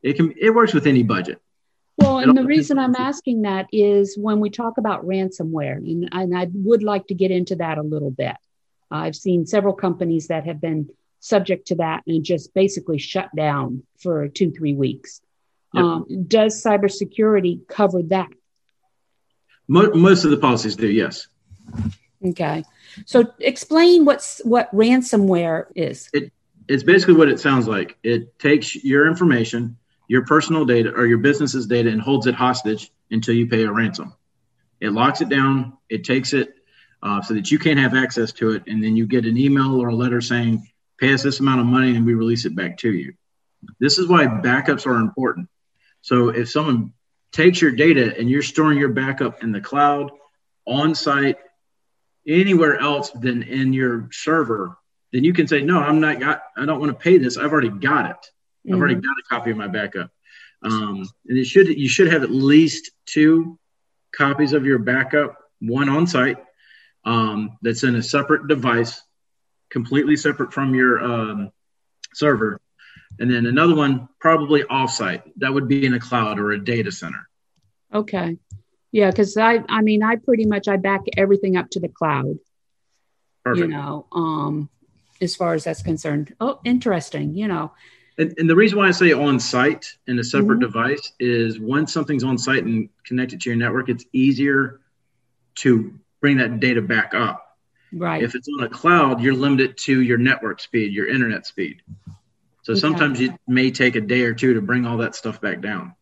it 0.04 0.13
can 0.17 0.34
it 0.39 0.52
works 0.52 0.74
with 0.74 0.86
any 0.86 1.02
budget. 1.02 1.41
Well, 1.98 2.20
and 2.20 2.38
the 2.38 2.46
reason 2.46 2.78
I'm 2.78 2.96
asking 2.96 3.44
that 3.44 3.67
is 3.72 4.17
when 4.17 4.39
we 4.39 4.50
talk 4.50 4.78
about 4.78 5.06
ransomware, 5.06 5.78
and, 5.78 6.10
and 6.12 6.38
I 6.38 6.48
would 6.54 6.84
like 6.84 7.08
to 7.08 7.15
get 7.15 7.32
into 7.32 7.56
that 7.56 7.78
a 7.78 7.84
little 7.84 8.12
bit. 8.12 8.36
I've 8.89 9.15
seen 9.15 9.46
several 9.46 9.74
companies 9.74 10.28
that 10.28 10.46
have 10.46 10.60
been 10.60 10.89
subject 11.22 11.68
to 11.68 11.76
that 11.76 12.04
and 12.06 12.26
just 12.26 12.54
basically 12.54 12.98
shut 12.98 13.34
down 13.34 13.84
for 14.00 14.28
two, 14.28 14.52
three 14.52 14.74
weeks. 14.74 15.22
Yep. 15.74 15.84
Um, 15.84 16.26
does 16.28 16.62
cybersecurity 16.62 17.66
cover 17.68 18.02
that? 18.10 18.28
Most 19.68 20.26
of 20.26 20.32
the 20.32 20.38
policies 20.38 20.76
do, 20.76 20.88
yes. 20.88 21.28
Okay. 22.26 22.66
So 23.06 23.32
explain 23.40 24.04
what's 24.04 24.42
what 24.44 24.70
ransomware 24.76 25.68
is. 25.76 26.10
It, 26.12 26.34
it's 26.68 26.84
basically 26.84 27.14
what 27.14 27.30
it 27.30 27.40
sounds 27.40 27.68
like. 27.68 27.98
It 28.04 28.38
takes 28.38 28.76
your 28.76 29.08
information, 29.08 29.78
your 30.10 30.26
personal 30.26 30.66
data 30.66 30.92
or 30.92 31.06
your 31.06 31.20
business's 31.20 31.68
data, 31.68 31.90
and 31.90 32.02
holds 32.02 32.28
it 32.28 32.36
hostage 32.36 32.92
until 33.12 33.36
you 33.36 33.48
pay 33.48 33.64
a 33.64 33.72
ransom. 33.72 34.14
It 34.82 34.90
locks 34.90 35.22
it 35.22 35.30
down. 35.30 35.78
It 35.90 36.04
takes 36.04 36.34
it 36.34 36.56
uh, 37.02 37.22
so 37.22 37.36
that 37.36 37.50
you 37.50 37.60
can't 37.60 37.80
have 37.80 37.94
access 37.94 38.34
to 38.34 38.52
it, 38.52 38.64
and 38.68 38.84
then 38.84 38.98
you 38.98 39.08
get 39.08 39.26
an 39.26 39.38
email 39.38 39.82
or 39.82 39.90
a 39.90 39.96
letter 39.96 40.20
saying 40.20 40.68
pay 41.02 41.14
us 41.14 41.24
this 41.24 41.40
amount 41.40 41.60
of 41.60 41.66
money 41.66 41.96
and 41.96 42.06
we 42.06 42.14
release 42.14 42.46
it 42.46 42.56
back 42.56 42.78
to 42.78 42.94
you. 42.94 43.14
This 43.80 43.98
is 43.98 44.08
why 44.08 44.28
backups 44.28 44.86
are 44.86 44.96
important. 44.96 45.50
So 46.02 46.30
if 46.30 46.50
someone 46.50 46.94
takes 47.32 47.62
your 47.62 47.72
data 47.72 48.16
and 48.18 48.30
you're 48.30 48.42
storing 48.42 48.78
your 48.78 48.90
backup 48.90 49.44
in 49.44 49.52
the 49.52 49.62
cloud, 49.62 50.12
on 50.66 50.94
site, 50.94 51.38
anywhere 52.28 52.80
else 52.80 53.10
than 53.12 53.44
in 53.44 53.74
your 53.74 54.10
server, 54.12 54.78
then 55.12 55.24
you 55.24 55.34
can 55.34 55.48
say, 55.48 55.62
no, 55.62 55.80
I'm 55.80 56.00
not 56.00 56.20
got, 56.20 56.44
I 56.56 56.66
don't 56.66 56.80
want 56.80 56.92
to 56.92 56.98
pay 57.04 57.18
this. 57.18 57.38
I've 57.38 57.52
already 57.52 57.70
got 57.70 58.06
it. 58.06 58.12
I've 58.12 58.72
mm-hmm. 58.72 58.80
already 58.80 58.96
got 58.96 59.18
a 59.18 59.24
copy 59.28 59.52
of 59.52 59.58
my 59.58 59.68
backup. 59.68 60.12
Um, 60.64 61.10
and 61.28 61.38
it 61.38 61.46
should, 61.46 61.68
you 61.68 61.90
should 61.90 62.12
have 62.12 62.24
at 62.24 62.30
least 62.30 62.92
two 63.08 63.58
copies 64.16 64.54
of 64.54 64.66
your 64.66 64.78
backup, 64.78 65.36
one 65.60 65.90
on 65.90 66.06
site 66.06 66.38
um, 67.04 67.58
that's 67.64 67.84
in 67.84 67.96
a 67.96 68.04
separate 68.04 68.48
device, 68.48 69.02
completely 69.72 70.16
separate 70.16 70.54
from 70.54 70.76
your 70.76 71.04
um, 71.04 71.52
server. 72.14 72.60
And 73.20 73.32
then 73.32 73.46
another 73.46 73.76
one 73.76 74.10
probably 74.20 74.64
offsite. 74.64 75.24
That 75.38 75.54
would 75.54 75.68
be 75.68 75.86
in 75.86 75.94
a 75.94 76.00
cloud 76.00 76.40
or 76.40 76.52
a 76.52 76.64
data 76.64 76.92
center. 76.92 77.28
Okay. 77.94 78.38
Yeah, 78.92 79.10
because 79.10 79.38
I 79.38 79.64
I 79.70 79.82
mean 79.82 80.04
I 80.04 80.18
pretty 80.18 80.46
much 80.46 80.68
I 80.68 80.78
back 80.78 81.02
everything 81.18 81.56
up 81.56 81.70
to 81.72 81.80
the 81.80 81.88
cloud. 81.88 82.38
Perfect. 83.44 83.68
You 83.68 83.68
know, 83.70 84.06
um, 84.12 84.70
as 85.22 85.36
far 85.36 85.54
as 85.54 85.64
that's 85.64 85.82
concerned. 85.82 86.36
Oh, 86.40 86.60
interesting. 86.64 87.36
You 87.36 87.48
know. 87.48 87.72
And, 88.18 88.34
and 88.38 88.50
the 88.50 88.56
reason 88.56 88.78
why 88.78 88.88
I 88.88 88.92
say 88.92 89.14
on 89.14 89.40
site 89.40 89.96
in 90.06 90.20
a 90.20 90.24
separate 90.24 90.60
mm-hmm. 90.60 90.72
device 90.72 91.14
is 91.20 91.60
once 91.60 91.94
something's 91.94 92.24
on 92.24 92.38
site 92.38 92.66
and 92.66 92.90
connected 93.06 93.42
to 93.42 93.50
your 93.50 93.58
network, 93.58 93.90
it's 93.90 94.06
easier 94.12 94.82
to 95.56 95.98
bring 96.20 96.38
that 96.38 96.60
data 96.60 96.82
back 96.82 97.14
up. 97.14 97.51
Right. 97.93 98.23
If 98.23 98.36
it's 98.36 98.47
on 98.58 98.63
a 98.63 98.69
cloud, 98.69 99.21
you're 99.21 99.34
limited 99.34 99.77
to 99.80 100.01
your 100.01 100.17
network 100.17 100.60
speed, 100.62 100.93
your 100.93 101.08
internet 101.08 101.45
speed. 101.45 101.82
So 102.63 102.75
sometimes 102.75 103.19
it 103.19 103.32
may 103.47 103.71
take 103.71 103.95
a 103.95 104.01
day 104.01 104.21
or 104.21 104.34
two 104.34 104.54
to 104.54 104.62
bring 104.62 104.86
all 104.86 104.97
that 104.97 105.15
stuff 105.15 105.41
back 105.41 105.62
down. 105.62 105.95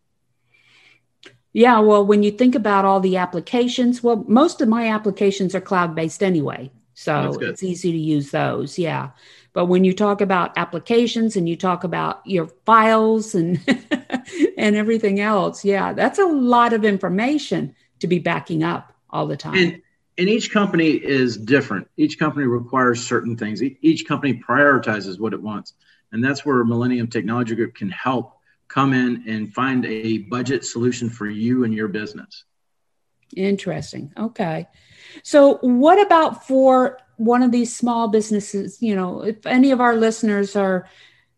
Yeah, 1.54 1.80
well, 1.80 2.06
when 2.06 2.21
you 2.21 2.32
think 2.32 2.54
about 2.54 2.86
all 2.86 2.99
the 2.99 3.17
applications, 3.17 4.04
well, 4.04 4.23
most 4.28 4.62
of 4.62 4.67
my 4.67 4.89
applications 4.89 5.56
are 5.56 5.62
cloud 5.62 5.95
based 5.95 6.21
anyway. 6.21 6.71
So 6.93 7.38
it's 7.39 7.63
easy 7.63 7.93
to 7.93 7.97
use 7.97 8.30
those. 8.32 8.78
Yeah. 8.78 9.12
But 9.54 9.65
when 9.65 9.84
you 9.84 9.93
talk 9.93 10.19
about 10.19 10.58
applications 10.58 11.38
and 11.38 11.47
you 11.47 11.56
talk 11.56 11.86
about 11.86 12.21
your 12.25 12.47
files 12.65 13.34
and 13.34 13.60
and 14.58 14.75
everything 14.75 15.21
else, 15.21 15.63
yeah, 15.63 15.93
that's 15.93 16.19
a 16.19 16.25
lot 16.25 16.73
of 16.73 16.84
information 16.84 17.73
to 17.99 18.08
be 18.08 18.19
backing 18.19 18.63
up 18.63 18.93
all 19.10 19.28
the 19.28 19.38
time. 19.38 19.56
And, 19.56 19.82
and 20.20 20.28
each 20.28 20.52
company 20.52 20.90
is 20.90 21.38
different. 21.38 21.88
Each 21.96 22.20
company 22.20 22.46
requires 22.46 23.02
certain 23.02 23.38
things. 23.38 23.64
Each 23.64 24.06
company 24.06 24.34
prioritizes 24.34 25.18
what 25.18 25.34
it 25.34 25.42
wants. 25.42 25.74
And 26.12 26.22
that's 26.22 26.46
where 26.46 26.62
Millennium 26.66 27.08
Technology 27.08 27.56
Group 27.56 27.76
can 27.76 27.90
help 27.90 28.34
come 28.68 28.92
in 28.92 29.24
and 29.30 29.54
find 29.54 29.86
a 29.86 30.18
budget 30.18 30.66
solution 30.66 31.10
for 31.10 31.26
you 31.26 31.64
and 31.64 31.74
your 31.74 31.88
business. 31.88 32.44
Interesting. 33.34 34.12
Okay. 34.18 34.68
So, 35.24 35.60
what 35.62 36.06
about 36.06 36.46
for 36.46 37.00
one 37.16 37.42
of 37.42 37.52
these 37.52 37.74
small 37.74 38.10
businesses? 38.10 38.82
You 38.82 38.96
know, 38.96 39.22
if 39.22 39.46
any 39.46 39.72
of 39.72 39.80
our 39.80 39.96
listeners 39.96 40.56
are, 40.58 40.90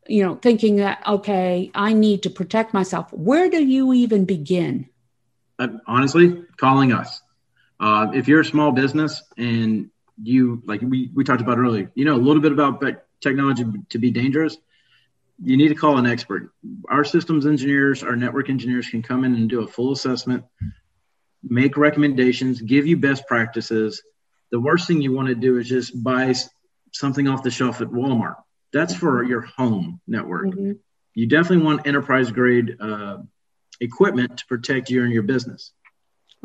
you 0.07 0.25
know, 0.25 0.35
thinking 0.35 0.77
that, 0.77 1.03
okay, 1.07 1.69
I 1.75 1.93
need 1.93 2.23
to 2.23 2.31
protect 2.31 2.73
myself, 2.73 3.13
where 3.13 3.49
do 3.49 3.63
you 3.63 3.93
even 3.93 4.25
begin? 4.25 4.89
Uh, 5.59 5.67
honestly, 5.85 6.43
calling 6.57 6.91
us. 6.93 7.21
Uh, 7.81 8.11
if 8.13 8.27
you're 8.27 8.41
a 8.41 8.45
small 8.45 8.71
business 8.71 9.23
and 9.37 9.89
you, 10.21 10.61
like 10.65 10.81
we, 10.81 11.09
we 11.15 11.23
talked 11.23 11.41
about 11.41 11.57
earlier, 11.57 11.91
you 11.95 12.05
know 12.05 12.15
a 12.15 12.17
little 12.17 12.41
bit 12.41 12.51
about 12.51 12.83
technology 13.21 13.65
to 13.89 13.97
be 13.97 14.11
dangerous, 14.11 14.57
you 15.43 15.57
need 15.57 15.69
to 15.69 15.75
call 15.75 15.97
an 15.97 16.05
expert. 16.05 16.51
Our 16.89 17.03
systems 17.03 17.47
engineers, 17.47 18.03
our 18.03 18.15
network 18.15 18.49
engineers 18.49 18.87
can 18.87 19.01
come 19.01 19.23
in 19.23 19.33
and 19.33 19.49
do 19.49 19.63
a 19.63 19.67
full 19.67 19.91
assessment, 19.91 20.43
make 21.43 21.75
recommendations, 21.75 22.61
give 22.61 22.85
you 22.85 22.97
best 22.97 23.27
practices. 23.27 24.03
The 24.51 24.59
worst 24.59 24.87
thing 24.87 25.01
you 25.01 25.11
want 25.11 25.29
to 25.29 25.35
do 25.35 25.57
is 25.57 25.67
just 25.67 26.03
buy 26.03 26.35
something 26.91 27.27
off 27.27 27.41
the 27.41 27.49
shelf 27.49 27.81
at 27.81 27.87
Walmart. 27.87 28.35
That's 28.71 28.93
for 28.93 29.23
your 29.23 29.41
home 29.41 29.99
network. 30.07 30.47
Mm-hmm. 30.47 30.73
You 31.15 31.27
definitely 31.27 31.65
want 31.65 31.87
enterprise 31.87 32.31
grade 32.31 32.77
uh, 32.79 33.17
equipment 33.79 34.37
to 34.37 34.45
protect 34.45 34.89
you 34.91 35.03
and 35.03 35.11
your 35.11 35.23
business. 35.23 35.71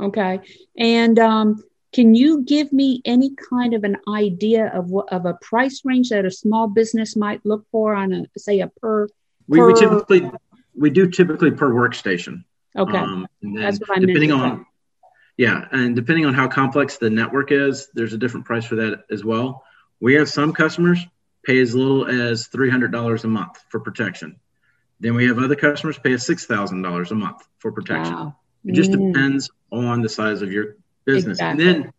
Okay. 0.01 0.41
And 0.77 1.19
um, 1.19 1.65
can 1.93 2.15
you 2.15 2.43
give 2.43 2.73
me 2.73 3.01
any 3.05 3.35
kind 3.51 3.75
of 3.75 3.85
an 3.85 3.97
idea 4.09 4.71
of 4.75 4.91
what 4.91 5.13
of 5.13 5.25
a 5.25 5.35
price 5.35 5.83
range 5.85 6.11
that 6.11 6.25
a 6.25 6.31
small 6.31 6.69
business 6.69 7.17
might 7.17 7.45
look 7.47 7.65
for 7.71 7.95
on 7.95 8.13
a 8.13 8.27
say 8.39 8.61
a 8.61 8.69
per? 8.69 9.09
We, 9.49 9.59
per... 9.59 9.67
we 9.69 9.75
typically 9.75 10.31
we 10.75 10.91
do 10.91 11.09
typically 11.09 11.51
per 11.51 11.71
workstation. 11.71 12.45
Okay, 12.77 12.99
um, 12.99 13.27
that's 13.41 13.81
what 13.81 13.97
I 13.97 14.01
depending 14.01 14.33
on. 14.33 14.67
Yeah, 15.39 15.67
and 15.71 15.95
depending 15.97 16.27
on 16.27 16.35
how 16.35 16.49
complex 16.49 16.97
the 16.97 17.11
network 17.11 17.53
is, 17.53 17.89
there's 17.95 18.13
a 18.13 18.19
different 18.19 18.47
price 18.47 18.65
for 18.65 18.77
that 18.77 19.05
as 19.11 19.25
well. 19.25 19.65
We 20.01 20.15
have 20.15 20.29
some 20.29 20.53
customers 20.53 20.99
pay 21.45 21.61
as 21.61 21.75
little 21.75 22.07
as 22.07 22.49
three 22.49 22.69
hundred 22.69 22.93
dollars 22.93 23.25
a 23.25 23.29
month 23.29 23.59
for 23.71 23.81
protection. 23.81 24.39
Then 25.01 25.15
we 25.15 25.27
have 25.27 25.39
other 25.39 25.57
customers 25.57 25.99
pay 25.99 26.15
us 26.15 26.27
six 26.27 26.45
thousand 26.45 26.83
dollars 26.83 27.11
a 27.11 27.15
month 27.15 27.47
for 27.59 27.73
protection. 27.73 28.15
Wow. 28.15 28.37
It 28.67 28.75
just 28.75 28.91
mm. 28.91 29.13
depends 29.13 29.51
on 29.71 30.03
the 30.03 30.09
size 30.09 30.43
of 30.43 30.53
your 30.53 30.77
business. 31.05 31.39
Exactly. 31.39 31.65
And 31.67 31.85
then 31.85 31.93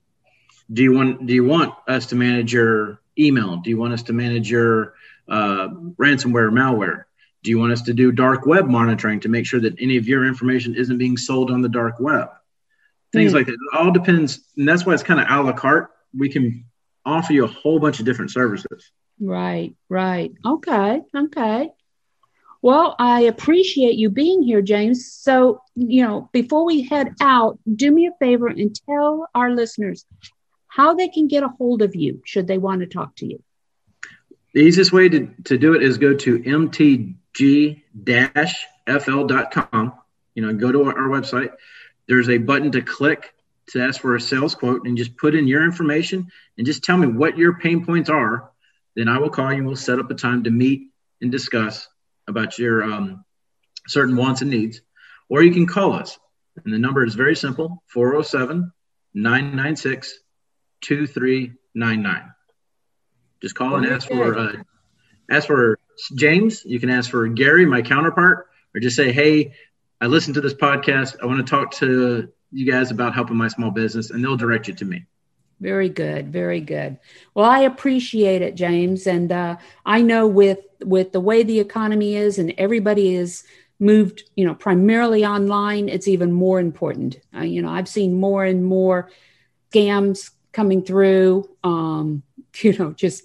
do 0.71 0.83
you 0.83 0.93
want 0.93 1.25
do 1.25 1.33
you 1.33 1.45
want 1.45 1.73
us 1.87 2.07
to 2.07 2.15
manage 2.15 2.53
your 2.53 2.99
email? 3.17 3.57
Do 3.57 3.69
you 3.69 3.77
want 3.77 3.93
us 3.93 4.03
to 4.03 4.13
manage 4.13 4.51
your 4.51 4.93
uh, 5.29 5.69
ransomware 5.97 6.51
malware? 6.51 7.03
Do 7.43 7.51
you 7.51 7.59
want 7.59 7.71
us 7.71 7.83
to 7.83 7.93
do 7.93 8.11
dark 8.11 8.45
web 8.45 8.67
monitoring 8.67 9.21
to 9.21 9.29
make 9.29 9.45
sure 9.45 9.61
that 9.61 9.75
any 9.79 9.97
of 9.97 10.07
your 10.07 10.25
information 10.25 10.75
isn't 10.75 10.97
being 10.97 11.17
sold 11.17 11.51
on 11.51 11.61
the 11.61 11.69
dark 11.69 11.99
web? 11.99 12.29
Things 13.13 13.31
mm. 13.31 13.35
like 13.35 13.45
that. 13.45 13.53
It 13.53 13.77
all 13.77 13.91
depends, 13.91 14.41
and 14.57 14.67
that's 14.67 14.85
why 14.85 14.93
it's 14.93 15.03
kind 15.03 15.21
of 15.21 15.27
a 15.29 15.41
la 15.41 15.53
carte. 15.53 15.91
We 16.17 16.29
can 16.29 16.65
offer 17.05 17.31
you 17.31 17.45
a 17.45 17.47
whole 17.47 17.79
bunch 17.79 17.99
of 17.99 18.05
different 18.05 18.31
services. 18.31 18.91
Right, 19.19 19.75
right. 19.89 20.31
Okay, 20.45 21.01
okay. 21.15 21.69
Well, 22.67 22.97
I 22.99 23.21
appreciate 23.21 23.95
you 23.95 24.09
being 24.09 24.43
here, 24.43 24.61
James. 24.61 25.09
So, 25.09 25.61
you 25.75 26.03
know, 26.05 26.29
before 26.33 26.65
we 26.65 26.81
head 26.83 27.15
out, 27.21 27.57
do 27.73 27.89
me 27.89 28.07
a 28.07 28.11
favor 28.19 28.47
and 28.47 28.77
tell 28.85 29.29
our 29.33 29.51
listeners 29.51 30.05
how 30.67 30.93
they 30.93 31.07
can 31.07 31.29
get 31.29 31.43
a 31.43 31.47
hold 31.47 31.81
of 31.81 31.95
you 31.95 32.21
should 32.25 32.45
they 32.45 32.57
want 32.57 32.81
to 32.81 32.85
talk 32.85 33.15
to 33.15 33.25
you. 33.25 33.41
The 34.53 34.59
easiest 34.59 34.91
way 34.91 35.07
to, 35.07 35.29
to 35.45 35.57
do 35.57 35.75
it 35.75 35.81
is 35.81 35.97
go 35.97 36.13
to 36.13 36.39
mtg-fl.com. 36.39 37.13
You 40.35 40.41
know, 40.45 40.53
go 40.53 40.69
to 40.69 40.83
our, 40.83 40.99
our 40.99 41.07
website. 41.07 41.53
There's 42.09 42.27
a 42.27 42.37
button 42.37 42.73
to 42.73 42.81
click 42.81 43.33
to 43.69 43.81
ask 43.81 44.01
for 44.01 44.13
a 44.17 44.19
sales 44.19 44.55
quote 44.55 44.85
and 44.85 44.97
just 44.97 45.15
put 45.15 45.35
in 45.35 45.47
your 45.47 45.63
information 45.63 46.29
and 46.57 46.67
just 46.67 46.83
tell 46.83 46.97
me 46.97 47.07
what 47.07 47.37
your 47.37 47.59
pain 47.59 47.85
points 47.85 48.09
are. 48.09 48.51
Then 48.97 49.07
I 49.07 49.19
will 49.19 49.29
call 49.29 49.53
you 49.53 49.59
and 49.59 49.67
we'll 49.67 49.77
set 49.77 49.99
up 49.99 50.11
a 50.11 50.15
time 50.15 50.43
to 50.43 50.51
meet 50.51 50.89
and 51.21 51.31
discuss 51.31 51.87
about 52.27 52.57
your 52.59 52.83
um, 52.83 53.23
certain 53.87 54.15
wants 54.15 54.41
and 54.41 54.51
needs, 54.51 54.81
or 55.29 55.43
you 55.43 55.51
can 55.51 55.65
call 55.65 55.93
us. 55.93 56.17
And 56.63 56.73
the 56.73 56.79
number 56.79 57.05
is 57.05 57.15
very 57.15 57.35
simple 57.35 57.83
407 57.87 58.71
996 59.13 60.19
2399. 60.81 62.31
Just 63.41 63.55
call 63.55 63.75
and 63.75 63.85
ask 63.85 64.07
for 64.07 64.37
uh, 64.37 64.53
ask 65.29 65.47
for 65.47 65.79
James. 66.15 66.63
You 66.65 66.79
can 66.79 66.89
ask 66.89 67.09
for 67.09 67.27
Gary, 67.27 67.65
my 67.65 67.81
counterpart, 67.81 68.47
or 68.73 68.79
just 68.79 68.95
say, 68.95 69.11
"Hey, 69.11 69.53
I 70.01 70.07
listened 70.07 70.35
to 70.35 70.41
this 70.41 70.53
podcast. 70.53 71.17
I 71.21 71.25
want 71.27 71.45
to 71.45 71.49
talk 71.49 71.71
to 71.75 72.29
you 72.51 72.71
guys 72.71 72.91
about 72.91 73.13
helping 73.13 73.37
my 73.37 73.47
small 73.47 73.71
business," 73.71 74.09
and 74.09 74.23
they'll 74.23 74.37
direct 74.37 74.67
you 74.67 74.73
to 74.75 74.85
me. 74.85 75.05
Very 75.59 75.89
good, 75.89 76.31
very 76.31 76.59
good. 76.59 76.97
Well, 77.33 77.49
I 77.49 77.59
appreciate 77.61 78.41
it, 78.41 78.55
James, 78.55 79.07
and 79.07 79.31
uh, 79.31 79.57
I 79.85 80.01
know 80.01 80.27
with 80.27 80.59
with 80.83 81.11
the 81.11 81.19
way 81.19 81.41
the 81.41 81.59
economy 81.59 82.15
is 82.15 82.37
and 82.37 82.53
everybody 82.59 83.15
is 83.15 83.43
moved, 83.79 84.23
you 84.35 84.45
know, 84.45 84.53
primarily 84.53 85.25
online, 85.25 85.89
it's 85.89 86.07
even 86.07 86.31
more 86.31 86.59
important. 86.59 87.17
Uh, 87.35 87.41
you 87.41 87.61
know, 87.61 87.69
I've 87.69 87.87
seen 87.87 88.19
more 88.19 88.45
and 88.45 88.65
more 88.65 89.09
scams 89.71 90.31
coming 90.51 90.83
through. 90.83 91.49
Um, 91.63 92.21
you 92.61 92.77
know, 92.77 92.91
just 92.93 93.23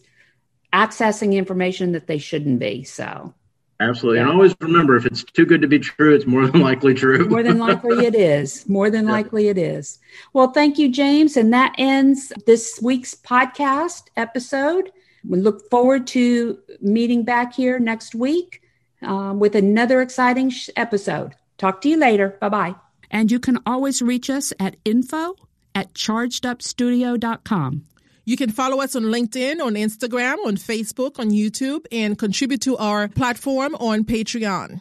accessing 0.73 1.35
information 1.35 1.93
that 1.93 2.07
they 2.07 2.19
shouldn't 2.19 2.59
be. 2.59 2.83
So 2.85 3.35
Absolutely. 3.81 4.19
Yeah. 4.19 4.25
And 4.25 4.33
always 4.33 4.55
remember 4.61 4.97
if 4.97 5.07
it's 5.07 5.25
too 5.25 5.45
good 5.45 5.61
to 5.63 5.67
be 5.67 5.79
true, 5.79 6.15
it's 6.15 6.27
more 6.27 6.47
than 6.47 6.61
likely 6.61 6.95
true. 6.95 7.29
more 7.29 7.43
than 7.43 7.59
likely 7.69 8.07
it 8.07 8.15
is. 8.15 8.69
More 8.69 8.91
than 8.91 9.07
yeah. 9.07 9.13
likely 9.13 9.49
it 9.49 9.59
is. 9.59 9.99
Well, 10.33 10.53
thank 10.53 10.79
you, 10.79 10.89
James. 10.89 11.37
And 11.37 11.53
that 11.53 11.75
ends 11.79 12.33
this 12.47 12.79
week's 12.83 13.15
podcast 13.15 14.05
episode. 14.17 14.93
We 15.29 15.41
look 15.41 15.69
forward 15.71 16.07
to 16.09 16.59
meeting 16.81 17.25
back 17.25 17.55
here 17.55 17.79
next 17.79 18.15
week 18.15 18.63
um, 19.03 19.39
with 19.41 19.55
another 19.55 20.01
exciting 20.01 20.51
sh- 20.51 20.71
episode. 20.77 21.35
Talk 21.59 21.81
to 21.83 21.89
you 21.89 21.97
later. 21.97 22.37
Bye 22.41 22.49
bye. 22.49 22.75
And 23.11 23.31
you 23.31 23.39
can 23.39 23.59
always 23.67 24.01
reach 24.01 24.31
us 24.31 24.53
at 24.59 24.77
info 24.85 25.37
at 25.75 25.95
chargedupstudio.com. 25.95 27.85
You 28.25 28.37
can 28.37 28.51
follow 28.51 28.81
us 28.81 28.95
on 28.95 29.05
LinkedIn, 29.05 29.61
on 29.61 29.75
Instagram, 29.75 30.37
on 30.47 30.57
Facebook, 30.57 31.19
on 31.19 31.31
YouTube, 31.31 31.87
and 31.91 32.17
contribute 32.17 32.61
to 32.63 32.77
our 32.77 33.09
platform 33.09 33.75
on 33.77 34.05
Patreon. 34.05 34.81